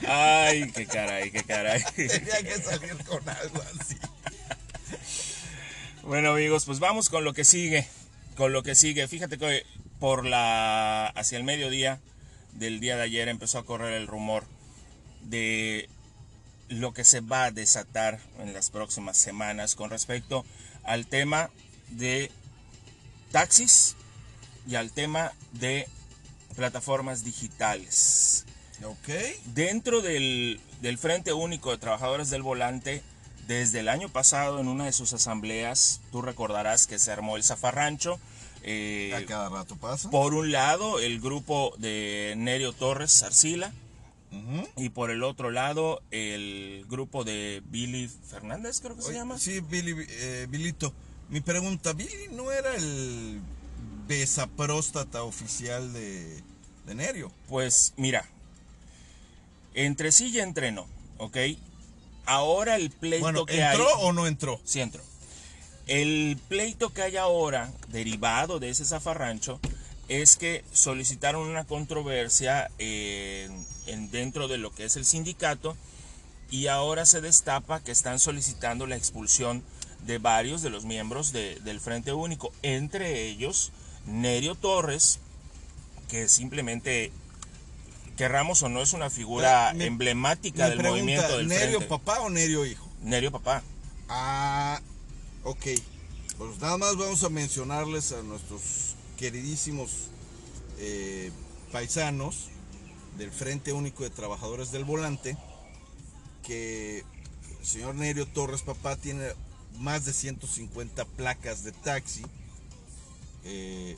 [0.07, 1.83] Ay, qué caray, qué caray.
[1.95, 3.97] Tenía que salir con algo así.
[6.03, 7.87] Bueno amigos, pues vamos con lo que sigue.
[8.35, 9.07] Con lo que sigue.
[9.07, 9.65] Fíjate que
[9.99, 11.99] por la hacia el mediodía
[12.53, 14.43] del día de ayer empezó a correr el rumor
[15.21, 15.89] de
[16.69, 20.45] lo que se va a desatar en las próximas semanas con respecto
[20.83, 21.49] al tema
[21.89, 22.31] de
[23.33, 23.95] taxis
[24.67, 25.89] y al tema de
[26.55, 28.45] plataformas digitales.
[28.85, 29.09] Ok.
[29.53, 33.01] Dentro del, del Frente Único de Trabajadores del Volante,
[33.47, 37.43] desde el año pasado en una de sus asambleas, tú recordarás que se armó el
[37.43, 38.19] zafarrancho.
[38.61, 40.09] eh, A cada rato pasa.
[40.09, 43.73] por un lado, el grupo de Nerio Torres Arcila
[44.77, 49.37] y por el otro lado, el grupo de Billy Fernández, creo que se llama.
[49.37, 50.91] Sí, Billy, eh, Bilito.
[51.29, 53.41] Mi pregunta, ¿Billy no era el
[54.07, 56.43] besapróstata oficial de,
[56.85, 57.31] de Nerio?
[57.47, 58.25] Pues mira,
[59.73, 60.85] entre sí y entre no,
[61.17, 61.37] ¿ok?
[62.25, 63.93] Ahora el pleito Bueno, que ¿entró hay...
[64.01, 64.61] o no entró?
[64.63, 65.01] Sí entró.
[65.87, 69.59] El pleito que hay ahora, derivado de ese zafarrancho,
[70.07, 75.75] es que solicitaron una controversia en- en dentro de lo que es el sindicato
[76.51, 79.63] y ahora se destapa que están solicitando la expulsión
[80.05, 83.71] de varios de los miembros de- del Frente Único, entre ellos
[84.05, 85.19] Nerio Torres,
[86.09, 87.11] que simplemente,
[88.17, 91.87] querramos o no, es una figura emblemática del pregunta, movimiento del ¿Nerio Frente.
[91.87, 92.87] papá o Nerio hijo?
[93.01, 93.63] Nerio Papá.
[94.09, 94.81] Ah,
[95.43, 95.65] ok.
[96.37, 99.91] Pues nada más vamos a mencionarles a nuestros queridísimos
[100.79, 101.31] eh,
[101.71, 102.49] paisanos
[103.17, 105.37] del Frente Único de Trabajadores del Volante
[106.45, 107.03] que
[107.59, 109.29] el señor Nerio Torres Papá tiene
[109.79, 112.23] más de 150 placas de taxi,
[113.43, 113.97] eh,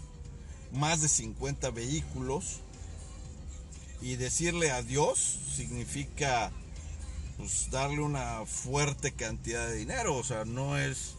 [0.72, 2.62] más de 50 vehículos
[4.02, 5.20] y decirle adiós
[5.56, 6.52] significa
[7.38, 11.16] pues darle una fuerte cantidad de dinero, o sea, no es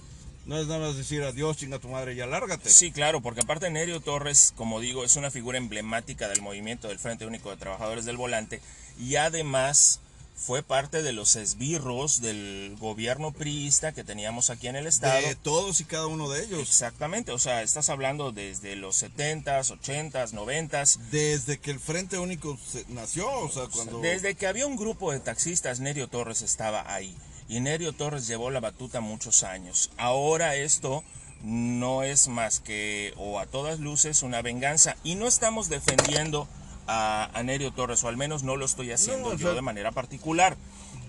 [0.46, 2.70] no es nada más decir adiós, chinga tu madre, ya lárgate.
[2.70, 7.00] Sí, claro, porque aparte Nerio Torres, como digo, es una figura emblemática del movimiento del
[7.00, 8.60] Frente Único de Trabajadores del Volante
[8.96, 10.00] y además
[10.36, 15.26] fue parte de los esbirros del gobierno priista que teníamos aquí en el estado.
[15.26, 16.60] de todos y cada uno de ellos.
[16.60, 20.98] Exactamente, o sea, estás hablando desde los 70s, 80s, 90s.
[21.10, 25.10] Desde que el Frente Único se- nació, o sea, cuando Desde que había un grupo
[25.10, 27.16] de taxistas, Nerio Torres estaba ahí.
[27.48, 29.90] Y Nerio Torres llevó la batuta muchos años.
[29.96, 31.02] Ahora esto
[31.42, 34.96] no es más que, o a todas luces, una venganza.
[35.04, 36.48] Y no estamos defendiendo
[36.86, 39.62] a, a Nerio Torres, o al menos no lo estoy haciendo No, yo sea- de
[39.62, 40.56] manera particular.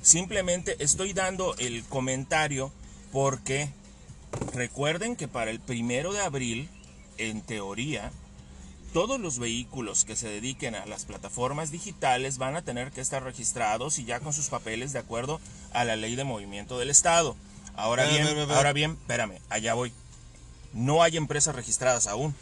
[0.01, 2.71] Simplemente estoy dando el comentario
[3.11, 3.69] porque
[4.53, 6.69] recuerden que para el primero de abril,
[7.17, 8.11] en teoría,
[8.93, 13.23] todos los vehículos que se dediquen a las plataformas digitales van a tener que estar
[13.23, 15.39] registrados y ya con sus papeles de acuerdo
[15.73, 17.36] a la ley de movimiento del Estado.
[17.75, 19.91] Ahora Ve, bien, ahora bien, espérame, allá voy.
[20.73, 22.36] No hay empresas registradas aún.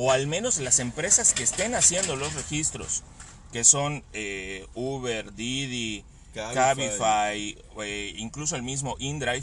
[0.00, 3.02] O al menos las empresas que estén haciendo los registros,
[3.52, 6.54] que son eh, Uber, Didi, Cabify.
[6.54, 9.42] Cabify, eh, incluso el mismo InDrive,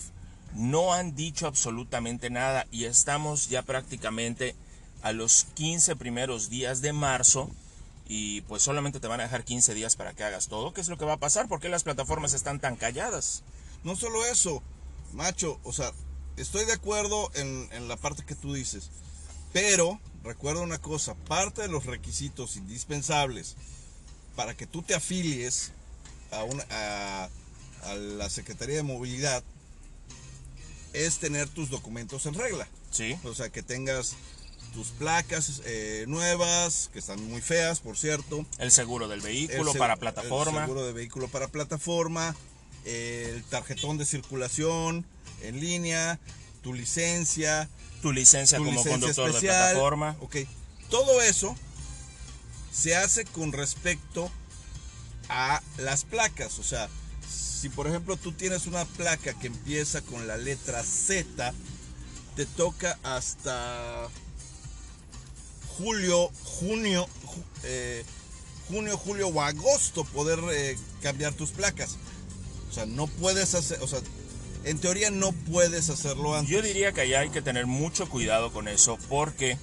[0.53, 4.55] no han dicho absolutamente nada y estamos ya prácticamente
[5.01, 7.49] a los 15 primeros días de marzo
[8.07, 10.73] y pues solamente te van a dejar 15 días para que hagas todo.
[10.73, 11.49] ¿Qué es lo que va a pasar?
[11.49, 13.43] ¿Por qué las plataformas están tan calladas?
[13.83, 14.63] no solo eso,
[15.11, 15.91] macho, o sea,
[16.37, 18.89] estoy de acuerdo en, en la parte que tú dices,
[19.55, 23.55] pero recuerda una cosa, parte de los requisitos indispensables
[24.35, 25.71] para que tú te afilies
[26.31, 27.29] a, una, a,
[27.83, 29.45] a la Secretaría de Movilidad
[30.91, 32.67] es tener tus documentos en regla.
[32.91, 33.15] Sí.
[33.23, 34.15] O sea, que tengas
[34.73, 38.45] tus placas eh, nuevas, que están muy feas, por cierto.
[38.59, 40.59] El seguro del vehículo seg- para plataforma.
[40.59, 42.35] El seguro de vehículo para plataforma,
[42.83, 45.05] el tarjetón de circulación
[45.43, 46.19] en línea,
[46.61, 47.69] tu licencia,
[48.05, 49.53] Tu licencia tu como licencia conductor especial.
[49.55, 50.15] de plataforma.
[50.19, 50.35] Ok,
[50.91, 51.55] todo eso
[52.71, 54.29] se hace con respecto
[55.27, 56.59] a las placas.
[56.59, 56.87] O sea,
[57.27, 61.51] si por ejemplo tú tienes una placa que empieza con la letra Z,
[62.35, 64.07] te toca hasta
[65.79, 68.05] julio, junio, ju- eh,
[68.67, 71.95] junio, julio o agosto poder eh, cambiar tus placas.
[72.69, 73.99] O sea, no puedes hacer, o sea,
[74.65, 76.51] en teoría no puedes hacerlo antes.
[76.51, 79.57] Yo diría que allá hay que tener mucho cuidado con eso porque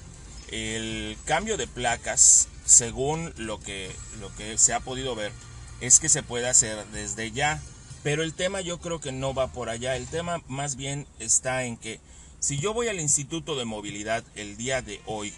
[0.52, 3.90] el cambio de placas, según lo que,
[4.20, 5.32] lo que se ha podido ver,
[5.80, 7.60] es que se puede hacer desde ya.
[8.04, 9.96] Pero el tema yo creo que no va por allá.
[9.96, 12.00] El tema más bien está en que
[12.38, 15.34] si yo voy al Instituto de Movilidad el día de hoy,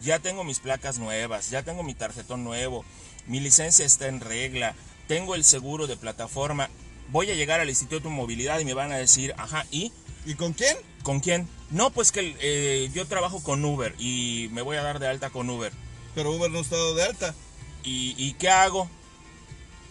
[0.00, 2.84] ya tengo mis placas nuevas, ya tengo mi tarjetón nuevo,
[3.26, 4.76] mi licencia está en regla,
[5.08, 6.70] tengo el seguro de plataforma,
[7.10, 9.92] voy a llegar al Instituto de Movilidad y me van a decir, ajá, ¿y?
[10.26, 10.76] ¿Y con quién?
[11.02, 11.48] ¿Con quién?
[11.70, 15.30] No, pues que eh, yo trabajo con Uber y me voy a dar de alta
[15.30, 15.72] con Uber.
[16.14, 17.34] Pero Uber no está dado de alta.
[17.84, 18.90] ¿Y, y qué hago?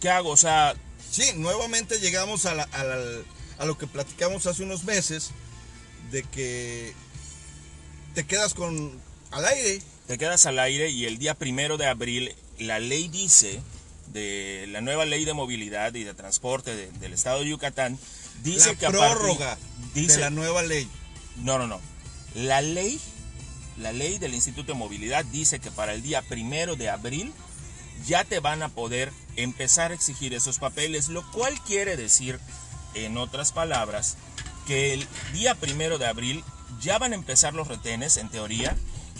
[0.02, 0.30] ¿Qué hago?
[0.30, 0.76] O sea,
[1.10, 3.22] Sí, nuevamente llegamos a, la- a la-
[3.60, 5.32] a lo que platicamos hace unos meses,
[6.12, 6.94] de que
[8.14, 8.92] te quedas con
[9.32, 9.82] al aire.
[10.06, 13.62] te quedas al aire y el día primero de abril la ley dice,
[14.14, 17.98] de la nueva ley de movilidad y de transporte de- del estado de Yucatán,
[18.44, 19.58] dice la que a partir- prórroga
[19.94, 20.90] dice, de la nueva ley.
[21.38, 21.80] No, no, no.
[22.36, 23.00] La ley,
[23.78, 27.34] la ley del Instituto de Movilidad dice que para el día primero de abril
[28.06, 32.40] ya te van a poder empezar a exigir esos papeles, lo cual quiere decir,
[32.94, 34.18] en otras palabras,
[34.66, 36.44] que el día primero de abril
[36.82, 38.76] ya van a empezar los retenes, en teoría,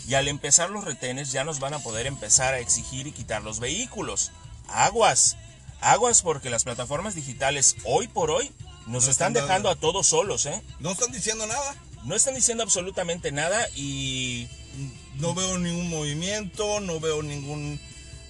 [0.06, 3.42] y al empezar los retenes ya nos van a poder empezar a exigir y quitar
[3.42, 4.30] los vehículos.
[4.68, 5.36] Aguas,
[5.80, 8.52] aguas porque las plataformas digitales hoy por hoy
[8.86, 10.62] nos No están están dejando a todos solos, ¿eh?
[10.80, 11.74] No están diciendo nada.
[12.04, 14.48] No están diciendo absolutamente nada y
[15.16, 17.80] No veo ningún movimiento, no veo ningún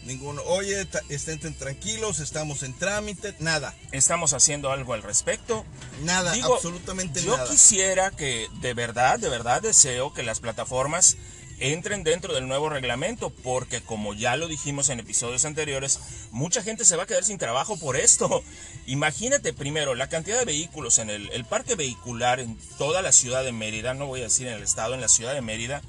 [0.04, 5.66] ningún, oye, estén tranquilos, estamos en trámite, nada, estamos haciendo algo al respecto.
[6.02, 7.50] nada, Digo, absolutamente yo nada.
[7.50, 11.16] quisiera que de verdad, de verdad deseo que las plataformas
[11.60, 16.00] entren dentro del nuevo reglamento porque como ya lo dijimos en episodios anteriores,
[16.30, 18.42] mucha gente se va a quedar sin trabajo por esto.
[18.86, 23.44] Imagínate primero la cantidad de vehículos en el, el parque vehicular en toda la ciudad
[23.44, 25.82] de Mérida, no voy a decir en el estado, en la ciudad de Mérida,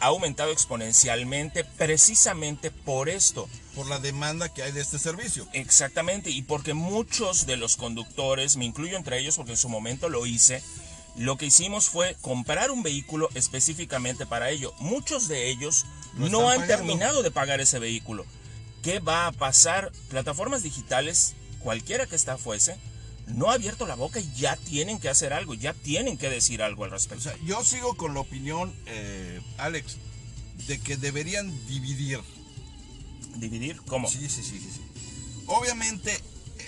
[0.00, 3.48] ha aumentado exponencialmente precisamente por esto.
[3.74, 5.46] Por la demanda que hay de este servicio.
[5.52, 10.08] Exactamente, y porque muchos de los conductores, me incluyo entre ellos porque en su momento
[10.08, 10.62] lo hice,
[11.16, 14.72] lo que hicimos fue comprar un vehículo específicamente para ello.
[14.78, 15.84] Muchos de ellos
[16.16, 16.66] Lo no han pagando.
[16.76, 18.24] terminado de pagar ese vehículo.
[18.82, 19.92] ¿Qué va a pasar?
[20.08, 22.76] Plataformas digitales, cualquiera que esta fuese,
[23.26, 26.62] no ha abierto la boca y ya tienen que hacer algo, ya tienen que decir
[26.62, 27.24] algo al O respecto.
[27.24, 29.96] sea, yo sigo con la opinión, eh, Alex,
[30.66, 32.20] de que deberían dividir.
[33.36, 33.80] ¿Dividir?
[33.86, 34.08] ¿Cómo?
[34.08, 34.80] Sí, sí, sí, sí, sí.
[35.46, 36.18] Obviamente,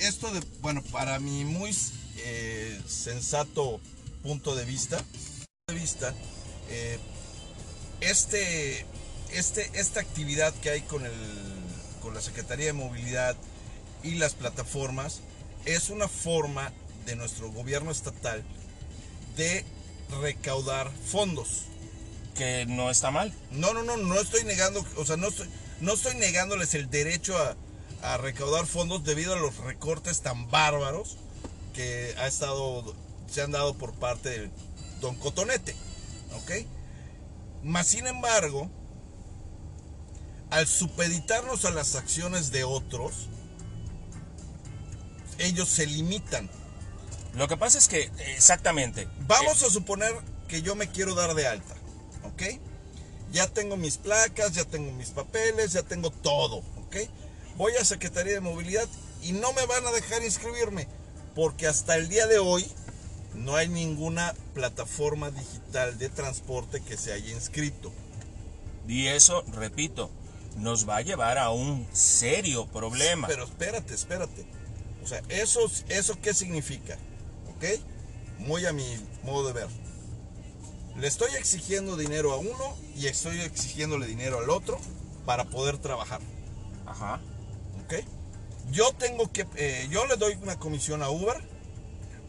[0.01, 1.75] esto de, bueno, para mi muy
[2.19, 3.81] eh, sensato
[4.23, 5.03] punto de vista,
[5.67, 6.15] de vista
[6.71, 6.99] eh,
[8.01, 8.87] este,
[9.33, 11.13] este, esta actividad que hay con, el,
[12.01, 13.37] con la Secretaría de Movilidad
[14.03, 15.21] y las plataformas
[15.65, 16.73] es una forma
[17.07, 18.43] de nuestro gobierno estatal
[19.37, 19.65] de
[20.21, 21.67] recaudar fondos.
[22.37, 23.33] Que no está mal.
[23.51, 25.49] No, no, no, no estoy negando, o sea, no estoy,
[25.81, 27.57] no estoy negándoles el derecho a,
[28.03, 31.19] a recaudar fondos debido a los recortes tan bárbaros
[31.75, 32.95] que ha estado,
[33.33, 34.51] se han dado por parte del
[35.01, 35.75] Don Cotonete,
[36.35, 36.67] ¿ok?
[37.63, 38.71] Más sin embargo,
[40.51, 43.29] al supeditarnos a las acciones de otros,
[45.39, 46.51] ellos se limitan.
[47.35, 49.09] Lo que pasa es que, exactamente.
[49.21, 50.13] Vamos a suponer
[50.49, 51.75] que yo me quiero dar de alta,
[52.25, 52.43] ¿ok?
[53.33, 56.97] Ya tengo mis placas, ya tengo mis papeles, ya tengo todo, ¿ok?
[57.57, 58.89] Voy a Secretaría de Movilidad
[59.23, 60.87] y no me van a dejar inscribirme
[61.35, 62.71] porque hasta el día de hoy
[63.35, 67.93] no hay ninguna plataforma digital de transporte que se haya inscrito.
[68.87, 70.11] Y eso, repito,
[70.57, 73.29] nos va a llevar a un serio problema.
[73.29, 74.45] Pero espérate, espérate.
[75.03, 76.97] O sea, ¿eso, ¿eso qué significa?
[77.57, 77.65] ¿Ok?
[78.39, 78.85] Muy a mi
[79.25, 79.69] modo de ver.
[80.97, 84.79] Le estoy exigiendo dinero a uno y estoy exigiéndole dinero al otro
[85.25, 86.21] para poder trabajar.
[86.87, 87.21] Ajá.
[87.85, 88.05] ¿Ok?
[88.71, 91.41] Yo tengo que, eh, yo le doy una comisión a Uber,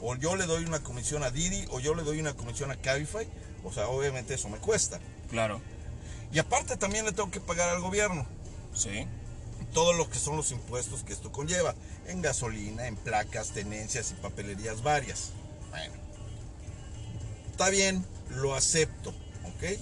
[0.05, 2.75] o yo le doy una comisión a Didi, o yo le doy una comisión a
[2.75, 3.25] Cabify.
[3.63, 4.99] O sea, obviamente eso me cuesta.
[5.29, 5.61] Claro.
[6.33, 8.27] Y aparte también le tengo que pagar al gobierno.
[8.75, 9.07] Sí.
[9.73, 11.73] todo lo que son los impuestos que esto conlleva,
[12.07, 15.31] en gasolina, en placas, tenencias y papelerías varias.
[15.71, 15.93] Bueno,
[17.51, 19.79] está bien, lo acepto, ¿ok?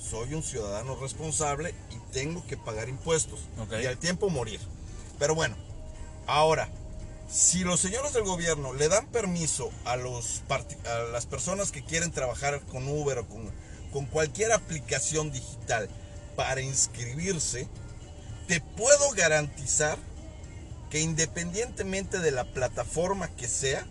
[0.00, 3.74] Soy un ciudadano responsable y tengo que pagar impuestos Ok.
[3.82, 4.60] y al tiempo morir.
[5.18, 5.56] Pero bueno,
[6.26, 6.68] ahora,
[7.28, 12.10] si los señores del gobierno le dan permiso a, los a las personas que quieren
[12.10, 13.52] trabajar con Uber o con,
[13.92, 15.88] con cualquier aplicación digital
[16.36, 17.68] para inscribirse,
[18.46, 19.98] te puedo garantizar
[20.90, 23.86] que independientemente de la plataforma que sea,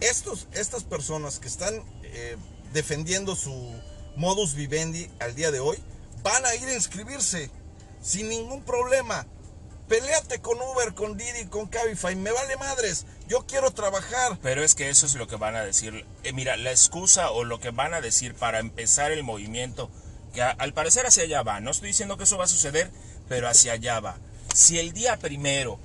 [0.00, 2.36] estos, estas personas que están eh,
[2.72, 3.80] defendiendo su
[4.16, 5.78] modus vivendi al día de hoy,
[6.22, 7.50] van a ir a inscribirse
[8.02, 9.26] sin ningún problema.
[9.88, 13.04] Peléate con Uber, con Didi, con Cabify, me vale madres.
[13.28, 14.38] Yo quiero trabajar.
[14.42, 16.06] Pero es que eso es lo que van a decir.
[16.24, 19.90] Eh, mira, la excusa o lo que van a decir para empezar el movimiento,
[20.32, 21.60] que al parecer hacia allá va.
[21.60, 22.90] No estoy diciendo que eso va a suceder,
[23.28, 24.16] pero hacia allá va.
[24.54, 25.78] Si el día primero,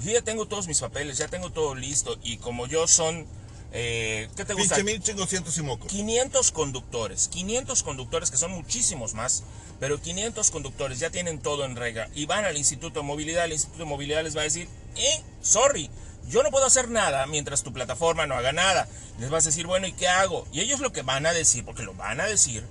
[0.00, 3.26] yo tengo todos mis papeles, ya tengo todo listo, y como yo son
[3.72, 4.76] eh, ¿qué te gusta?
[4.76, 5.88] Pinche mil chingoscientos y mocos.
[5.88, 9.42] 500 conductores, 500 conductores que son muchísimos más,
[9.78, 13.52] pero 500 conductores ya tienen todo en regla y van al Instituto de Movilidad, el
[13.52, 15.90] Instituto de Movilidad les va a decir, eh, sorry,
[16.28, 18.88] yo no puedo hacer nada mientras tu plataforma no haga nada.
[19.18, 20.46] Les vas a decir, bueno, ¿y qué hago?
[20.52, 22.64] Y ellos lo que van a decir, porque lo van a decir,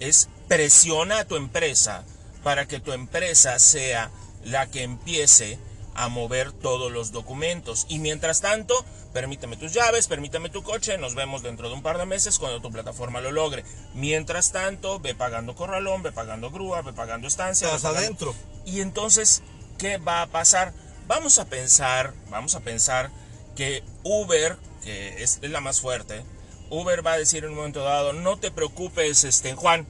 [0.00, 2.04] es presiona a tu empresa
[2.42, 4.10] para que tu empresa sea
[4.44, 5.58] la que empiece
[5.94, 7.86] a mover todos los documentos.
[7.88, 11.98] Y mientras tanto, permíteme tus llaves, permíteme tu coche, nos vemos dentro de un par
[11.98, 13.64] de meses cuando tu plataforma lo logre.
[13.94, 17.66] Mientras tanto, ve pagando corralón, ve pagando grúa, ve pagando estancia.
[17.68, 18.34] Estás pagando- adentro.
[18.64, 19.42] Y entonces,
[19.78, 20.72] ¿qué va a pasar?
[21.06, 23.10] Vamos a pensar, vamos a pensar
[23.56, 26.24] que Uber, que es, es la más fuerte,
[26.70, 29.86] Uber va a decir en un momento dado, no te preocupes, este, Juan,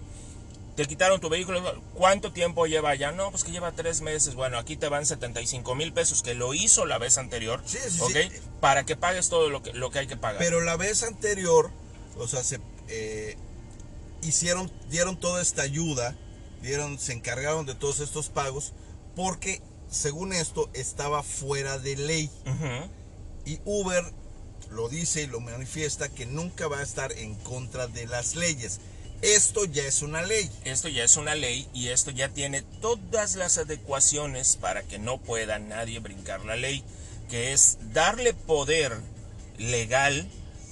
[0.82, 1.62] te quitaron tu vehículo,
[1.94, 3.12] ¿cuánto tiempo lleva ya?
[3.12, 6.54] No, pues que lleva tres meses, bueno, aquí te van 75 mil pesos, que lo
[6.54, 8.10] hizo la vez anterior, Sí, sí, ¿ok?
[8.10, 8.40] sí.
[8.60, 10.38] Para que pagues todo lo que, lo que hay que pagar.
[10.38, 11.70] Pero la vez anterior,
[12.18, 13.36] o sea, se eh,
[14.22, 16.16] hicieron, dieron toda esta ayuda,
[16.62, 18.72] dieron, se encargaron de todos estos pagos,
[19.14, 22.30] porque según esto estaba fuera de ley.
[22.46, 22.90] Ujú.
[23.44, 24.04] Y Uber
[24.70, 28.80] lo dice y lo manifiesta que nunca va a estar en contra de las leyes.
[29.22, 30.50] Esto ya es una ley.
[30.64, 35.18] Esto ya es una ley y esto ya tiene todas las adecuaciones para que no
[35.18, 36.82] pueda nadie brincar la ley,
[37.30, 38.92] que es darle poder
[39.58, 40.28] legal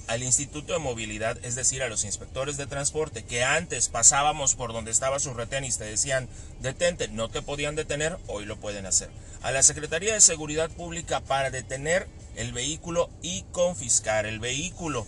[0.07, 4.73] al Instituto de Movilidad, es decir, a los inspectores de transporte, que antes pasábamos por
[4.73, 6.27] donde estaba su retén y te decían,
[6.59, 9.09] detente, no te podían detener, hoy lo pueden hacer.
[9.41, 15.07] A la Secretaría de Seguridad Pública para detener el vehículo y confiscar el vehículo.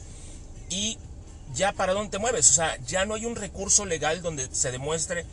[0.69, 0.97] Y
[1.53, 2.49] ya para dónde te mueves.
[2.49, 5.25] O sea, ya no hay un recurso legal donde se demuestre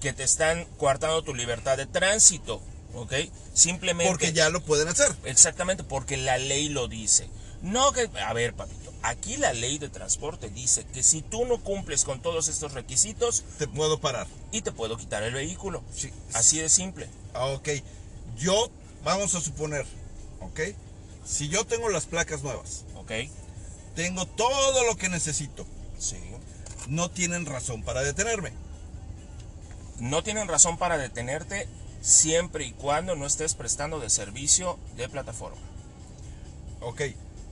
[0.00, 2.60] que te están coartando tu libertad de tránsito.
[2.94, 3.12] ¿Ok?
[3.52, 4.10] Simplemente.
[4.10, 5.14] Porque ya lo pueden hacer.
[5.24, 7.28] Exactamente, porque la ley lo dice.
[7.62, 8.08] No que.
[8.24, 8.92] A ver, papito.
[9.02, 13.44] Aquí la ley de transporte dice que si tú no cumples con todos estos requisitos
[13.58, 14.26] Te puedo parar.
[14.50, 15.84] y te puedo quitar el vehículo.
[15.94, 16.10] Sí.
[16.32, 17.08] Así de simple.
[17.34, 17.68] Ah, ok.
[18.36, 18.70] Yo,
[19.04, 19.86] vamos a suponer,
[20.40, 20.60] ok.
[21.24, 23.12] Si yo tengo las placas nuevas, ¿Ok?
[23.96, 25.66] Tengo todo lo que necesito,
[25.98, 26.16] Sí.
[26.88, 28.52] no tienen razón para detenerme.
[29.98, 31.66] No tienen razón para detenerte
[32.02, 35.56] siempre y cuando no estés prestando de servicio de plataforma.
[36.80, 37.00] Ok,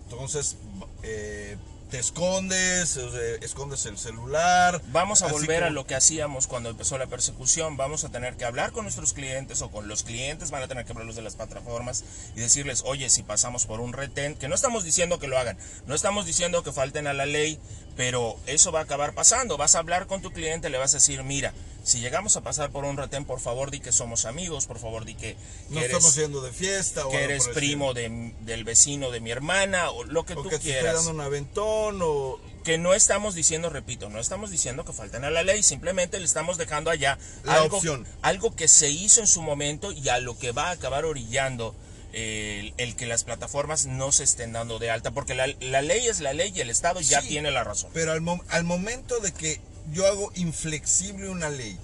[0.04, 0.56] entonces
[1.02, 1.56] eh,
[1.90, 2.96] te escondes,
[3.40, 4.80] escondes el celular.
[4.88, 7.76] Vamos a volver a lo que hacíamos cuando empezó la persecución.
[7.76, 10.84] Vamos a tener que hablar con nuestros clientes o con los clientes van a tener
[10.84, 12.04] que hablarlos de las plataformas
[12.36, 15.56] y decirles, oye, si pasamos por un retén, que no estamos diciendo que lo hagan,
[15.86, 17.58] no estamos diciendo que falten a la ley,
[17.96, 19.56] pero eso va a acabar pasando.
[19.56, 21.52] Vas a hablar con tu cliente, le vas a decir, mira,
[21.84, 25.04] si llegamos a pasar por un retén, por favor di que somos amigos, por favor
[25.04, 28.64] di que, que No eres, estamos yendo de fiesta o que eres primo de- del
[28.64, 30.32] vecino de mi hermana o lo que.
[30.32, 32.40] O tú que te estoy quieras dando un aventón o...
[32.64, 36.24] que no estamos diciendo, repito, no estamos diciendo que falten a la ley, simplemente le
[36.24, 38.06] estamos dejando allá La algo, opción.
[38.22, 41.74] algo que se hizo en su momento y a lo que va a acabar orillando
[42.14, 46.06] el, el que las plataformas no se estén dando de alta, porque la, la ley
[46.06, 47.90] es la ley y el Estado ya tiene la razón.
[47.92, 49.60] Pero al, mom- al momento de que
[49.92, 51.78] yo hago inflexible una ley,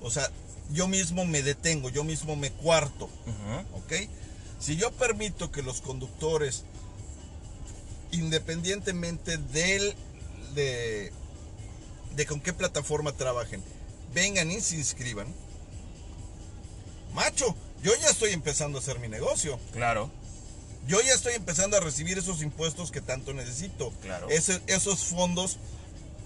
[0.00, 0.30] o sea,
[0.72, 3.08] yo mismo me detengo, yo mismo me cuarto.
[3.74, 3.92] ¿ok?
[4.58, 6.64] Si yo permito que los conductores,
[8.10, 9.94] independientemente del,
[10.54, 11.12] de,
[12.16, 13.62] de con qué plataforma trabajen,
[14.14, 15.26] vengan y se inscriban,
[17.14, 19.58] macho, yo ya estoy empezando a hacer mi negocio.
[19.72, 20.10] Claro,
[20.86, 23.92] Yo ya estoy empezando a recibir esos impuestos que tanto necesito.
[24.02, 24.28] Claro.
[24.30, 25.58] Ese- esos fondos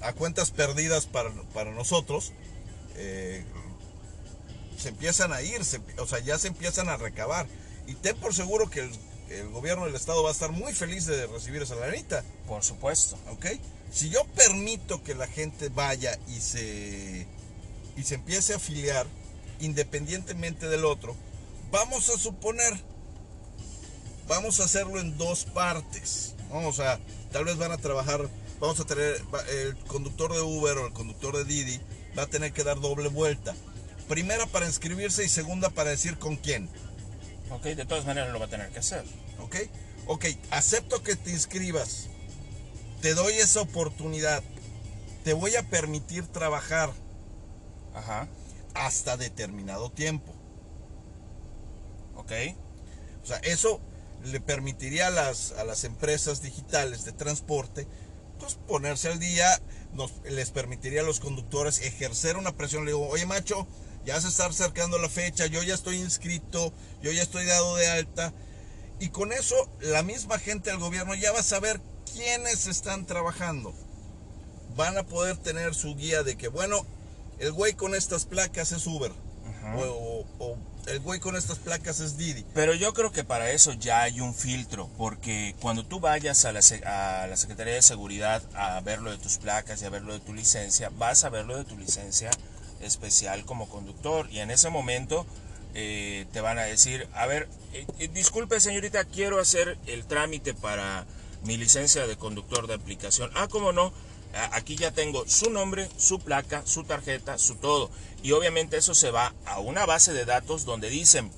[0.01, 2.33] a cuentas perdidas para, para nosotros
[2.97, 3.45] eh,
[4.79, 7.47] se empiezan a ir, se- o sea, ya se empiezan a recabar.
[7.87, 8.91] Y ten por seguro que el,
[9.31, 13.17] el gobierno del estado va a estar muy feliz de recibir esa lanita, por supuesto.
[13.31, 13.47] ¿ok?
[13.93, 17.27] Si yo permito que la gente vaya y se,
[17.97, 19.07] y se empiece a afiliar
[19.61, 21.17] independientemente del otro,
[21.71, 22.75] vamos a suponer
[24.29, 26.35] vamos a hacerlo en dos partes.
[26.51, 26.99] Vamos a,
[27.33, 28.29] tal vez van a trabajar,
[28.61, 31.81] vamos a tener, el conductor de Uber o el conductor de Didi
[32.19, 33.55] va a tener que dar doble vuelta.
[34.09, 36.69] Primera para inscribirse y segunda para decir con quién.
[37.51, 39.05] Ok, de todas maneras lo va a tener que hacer.
[39.41, 39.57] ¿Ok?
[40.07, 42.09] Ok, acepto que te inscribas.
[43.01, 44.43] Te doy esa oportunidad.
[45.25, 46.93] Te voy a permitir trabajar
[47.95, 48.29] Ajá,
[48.75, 50.33] hasta determinado tiempo.
[52.15, 52.33] ok,
[53.23, 53.81] O sea, eso
[54.25, 57.87] le permitiría a las, a las empresas digitales de transporte
[58.39, 59.47] pues ponerse al día,
[59.95, 62.85] nos, les permitiría a los conductores ejercer una presión.
[62.85, 63.67] Le digo, oye macho,
[64.05, 66.73] ya se está acercando la fecha, yo ya estoy inscrito,
[67.03, 68.33] yo ya estoy dado de alta.
[69.01, 71.81] Y con eso la misma gente del gobierno ya va a saber
[72.13, 73.75] quienes están trabajando
[74.77, 76.87] van a poder tener su guía de que, bueno,
[77.39, 79.13] el güey con estas placas es Uber.
[79.75, 82.45] O, o- o el güey con estas placas es Didi.
[82.55, 86.53] Pero yo creo que para eso ya hay un filtro, porque cuando tú vayas a
[86.53, 90.03] la, a la Secretaría de Seguridad a ver lo de tus placas y a ver
[90.03, 92.31] lo de tu licencia, vas a ver lo de tu licencia
[92.81, 95.27] especial como conductor y en ese momento
[95.75, 100.55] eh, te van a decir, a ver, eh, eh, disculpe señorita, quiero hacer el trámite
[100.55, 101.05] para
[101.43, 103.31] mi licencia de conductor de aplicación.
[103.35, 103.93] Ah, ¿cómo no?
[104.53, 107.91] Aquí ya tengo su nombre, su placa, su tarjeta, su todo.
[108.23, 111.31] Y obviamente eso se va a una base de datos donde dicen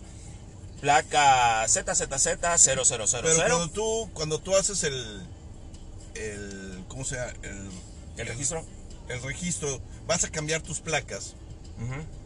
[0.81, 3.21] placa ZZZ0000.
[3.23, 5.27] Pero cuando tú, cuando tú haces el,
[6.15, 7.33] el ¿cómo se llama?
[7.43, 7.71] El,
[8.17, 8.65] ¿El registro?
[9.09, 11.35] el registro, vas a cambiar tus placas.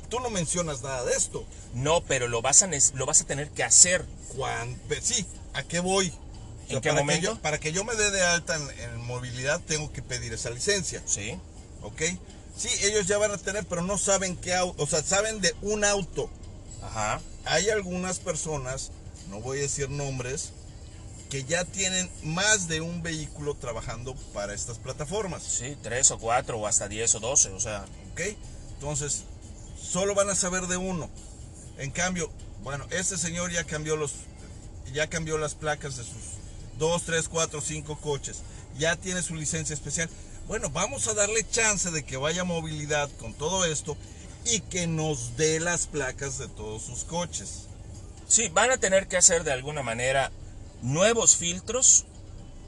[0.08, 1.44] Tú no mencionas nada de esto.
[1.74, 4.04] No, pero lo vas a, lo vas a tener que hacer.
[4.88, 6.12] Pe- sí, ¿a qué voy?
[6.76, 7.20] ¿En qué para momento?
[7.20, 10.32] Que yo, para que yo me dé de alta en, en movilidad, tengo que pedir
[10.32, 11.38] esa licencia, ¿Sí?
[11.82, 12.02] ¿ok?
[12.56, 15.54] Sí, ellos ya van a tener, pero no saben qué auto, o sea, saben de
[15.62, 16.28] un auto.
[16.82, 17.20] Ajá.
[17.44, 18.90] Hay algunas personas,
[19.30, 20.52] no voy a decir nombres,
[21.30, 26.58] que ya tienen más de un vehículo trabajando para estas plataformas, Sí, tres o cuatro
[26.58, 27.48] o hasta diez o doce.
[27.50, 28.20] O sea, ¿ok?
[28.74, 29.24] Entonces,
[29.80, 31.08] solo van a saber de uno.
[31.78, 32.30] En cambio,
[32.62, 34.12] bueno, este señor ya cambió los,
[34.92, 36.41] ya cambió las placas de sus
[36.82, 38.42] dos, tres, cuatro, cinco coches.
[38.76, 40.10] Ya tiene su licencia especial.
[40.48, 43.96] Bueno, vamos a darle chance de que vaya movilidad con todo esto
[44.44, 47.68] y que nos dé las placas de todos sus coches.
[48.26, 50.32] sí, van a tener que hacer de alguna manera
[50.82, 52.04] nuevos filtros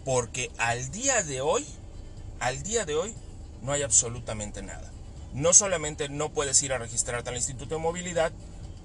[0.04, 1.66] porque al día de hoy,
[2.38, 3.12] al día de hoy,
[3.62, 4.92] no hay absolutamente nada.
[5.32, 8.30] No solamente no puedes ir a registrarte al Instituto de Movilidad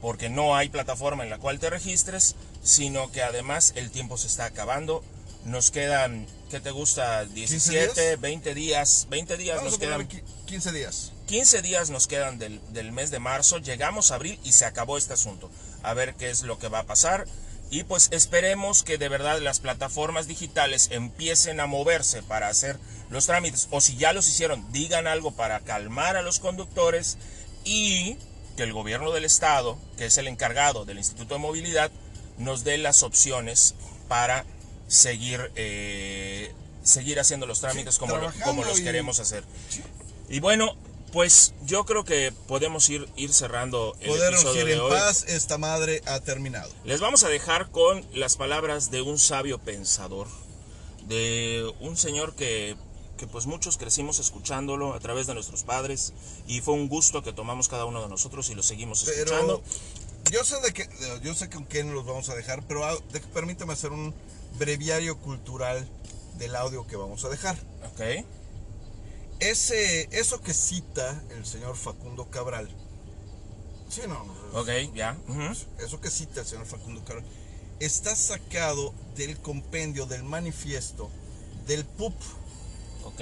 [0.01, 4.25] porque no hay plataforma en la cual te registres, sino que además el tiempo se
[4.25, 5.03] está acabando.
[5.45, 7.25] Nos quedan, ¿qué te gusta?
[7.25, 8.21] 17, días?
[8.21, 10.07] 20 días, 20 días Vamos nos quedan.
[10.07, 11.11] qui- 15 días.
[11.27, 14.97] 15 días nos quedan del, del mes de marzo, llegamos a abril y se acabó
[14.97, 15.49] este asunto.
[15.83, 17.25] A ver qué es lo que va a pasar.
[17.71, 22.79] Y pues esperemos que de verdad las plataformas digitales empiecen a moverse para hacer
[23.09, 23.67] los trámites.
[23.69, 27.17] O si ya los hicieron, digan algo para calmar a los conductores
[27.63, 28.17] y
[28.57, 31.91] que el gobierno del estado, que es el encargado del Instituto de Movilidad,
[32.39, 33.75] nos dé las opciones
[34.07, 34.45] para
[34.89, 36.51] seguir, eh,
[36.83, 39.45] seguir haciendo los trámites Sí, como, lo- como los y- queremos hacer.
[40.27, 40.75] Y bueno,
[41.13, 44.91] pues yo creo que podemos ir, ir cerrando el Podernos episodio ir de en hoy.
[44.91, 46.69] paz, esta madre ha terminado.
[46.83, 50.27] Les vamos a dejar con las palabras de un sabio pensador,
[51.07, 52.75] de un señor que,
[53.17, 56.13] que pues muchos crecimos escuchándolo a través de nuestros padres
[56.47, 59.63] y fue un gusto que tomamos cada uno de nosotros y lo seguimos escuchando.
[60.25, 60.87] Pero yo sé de que
[61.23, 62.95] yo sé con quién los vamos a dejar, pero ah,
[63.33, 64.13] permítame hacer un
[64.57, 65.87] breviario cultural
[66.37, 67.57] del audio que vamos a dejar.
[67.93, 68.25] Ok,
[69.39, 72.69] Ese eso que cita el señor Facundo Cabral.
[73.89, 75.17] Sí, no, no, ok, ya.
[75.27, 75.41] ujú.
[75.83, 77.23] eso que cita el señor Facundo Cabral
[77.79, 81.09] está sacado del compendio del manifiesto
[81.65, 82.13] del PUP.
[83.05, 83.21] Ok,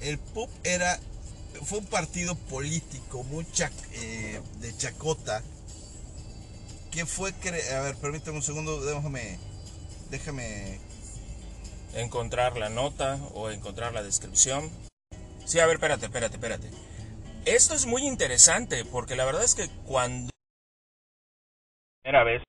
[0.00, 0.98] El PUP era
[1.64, 5.42] fue un partido político muy chac- eh, de chacota
[6.92, 7.30] que fue
[7.74, 9.38] a ver permítame un segundo déjame
[10.10, 10.78] déjame
[11.94, 14.70] encontrar la nota o encontrar la descripción.
[15.44, 16.70] Sí, a ver, espérate, espérate, espérate.
[17.44, 20.30] Esto es muy interesante porque la verdad es que cuando...
[22.02, 22.42] Primera vez.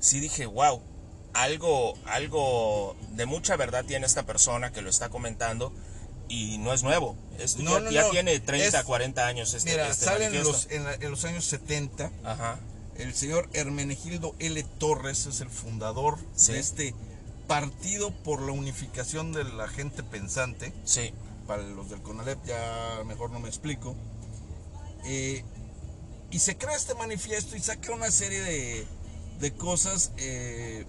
[0.00, 0.82] Sí dije, wow,
[1.34, 5.72] algo, algo de mucha verdad tiene esta persona que lo está comentando
[6.28, 7.16] y no es nuevo.
[7.38, 10.26] Esto No, ya, no, ya no, tiene 30, es- 40 años este, mira este sale
[10.26, 10.52] en manifiesto.
[10.52, 12.58] los, en, la- en los años 70 Ajá,
[12.98, 14.62] el señor Hermenegildo L.
[14.78, 16.52] Torres es el fundador Sí.
[16.52, 16.94] de este
[17.46, 21.12] partido por la unificación de la gente pensante sí,
[21.46, 23.94] para los del CONALEP ya mejor no me explico.
[25.04, 25.44] Eh,
[26.30, 28.86] y se crea este manifiesto y saca una serie de,
[29.40, 30.84] de cosas eh,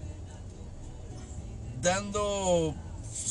[1.80, 2.74] dando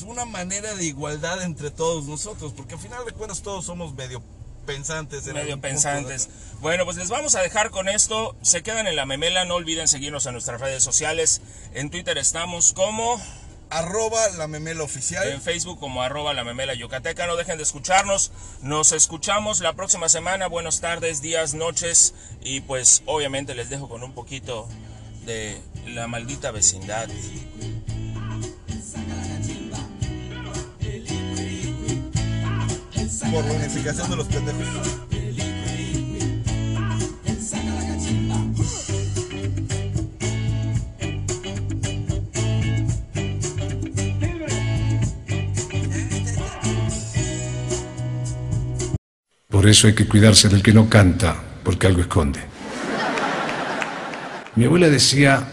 [0.06, 4.22] una manera de igualdad entre todos nosotros, porque al final de cuentas todos somos medio
[4.68, 5.26] pensantes.
[5.26, 6.28] en medio punto, pensantes.
[6.28, 6.60] ¿no?
[6.62, 8.36] Bueno, pues les vamos a dejar con esto.
[8.44, 9.46] Se quedan en la memela.
[9.46, 11.42] No olviden seguirnos en nuestras redes sociales.
[11.74, 13.20] En Twitter estamos como,
[13.70, 15.28] Arroba la memela oficial.
[15.28, 17.28] en Facebook como arroba la memela yucateca.
[17.28, 18.32] No dejen de escucharnos.
[18.62, 20.48] Nos escuchamos la próxima semana.
[20.48, 22.14] Buenas tardes, días, noches.
[22.42, 24.70] Y pues obviamente les dejo con un poquito
[25.26, 27.10] de la maldita vecindad.
[33.26, 34.98] por la unificación de los petefistas.
[49.50, 52.40] Por eso hay que cuidarse del que no canta, porque algo esconde.
[54.56, 55.48] Mi abuela decía,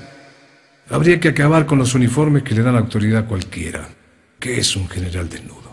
[0.91, 3.89] habría que acabar con los uniformes que le dan autoridad a cualquiera.
[4.39, 5.64] ¿Qué es un general desnudo?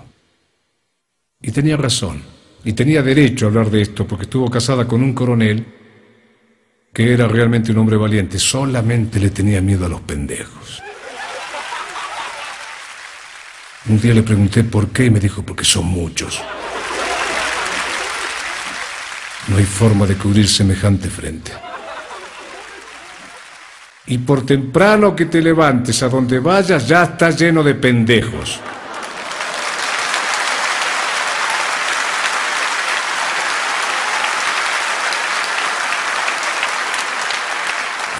[1.41, 2.21] Y tenía razón,
[2.63, 5.65] y tenía derecho a hablar de esto, porque estuvo casada con un coronel
[6.93, 10.83] que era realmente un hombre valiente, solamente le tenía miedo a los pendejos.
[13.87, 16.39] Un día le pregunté por qué y me dijo, porque son muchos.
[19.47, 21.51] No hay forma de cubrir semejante frente.
[24.07, 28.59] Y por temprano que te levantes a donde vayas ya está lleno de pendejos.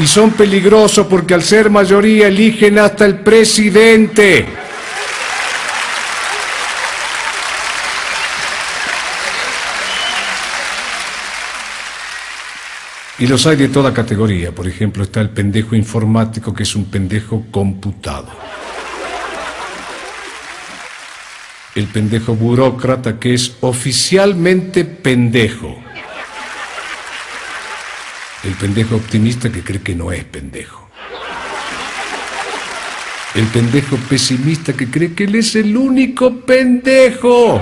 [0.01, 4.47] Y son peligrosos porque al ser mayoría eligen hasta el presidente.
[13.19, 14.51] Y los hay de toda categoría.
[14.51, 18.29] Por ejemplo, está el pendejo informático, que es un pendejo computado.
[21.75, 25.80] El pendejo burócrata, que es oficialmente pendejo.
[28.43, 30.89] El pendejo optimista que cree que no es pendejo.
[33.35, 37.61] El pendejo pesimista que cree que él es el único pendejo.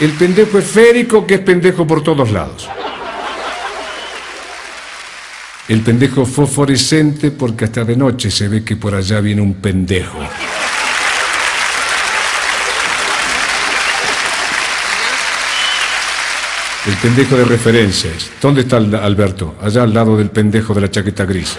[0.00, 2.68] El pendejo esférico que es pendejo por todos lados.
[5.68, 10.18] El pendejo fosforescente porque hasta de noche se ve que por allá viene un pendejo.
[16.88, 18.30] El pendejo de referencias.
[18.40, 19.56] ¿Dónde está Alberto?
[19.60, 21.58] Allá al lado del pendejo de la chaqueta gris.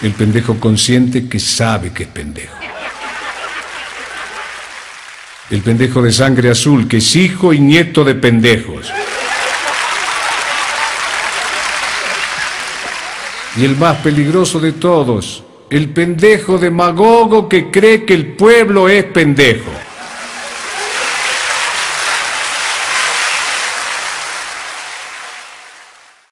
[0.00, 2.56] El pendejo consciente que sabe que es pendejo.
[5.50, 8.90] El pendejo de sangre azul, que es hijo y nieto de pendejos.
[13.58, 19.04] Y el más peligroso de todos, el pendejo demagogo que cree que el pueblo es
[19.04, 19.70] pendejo.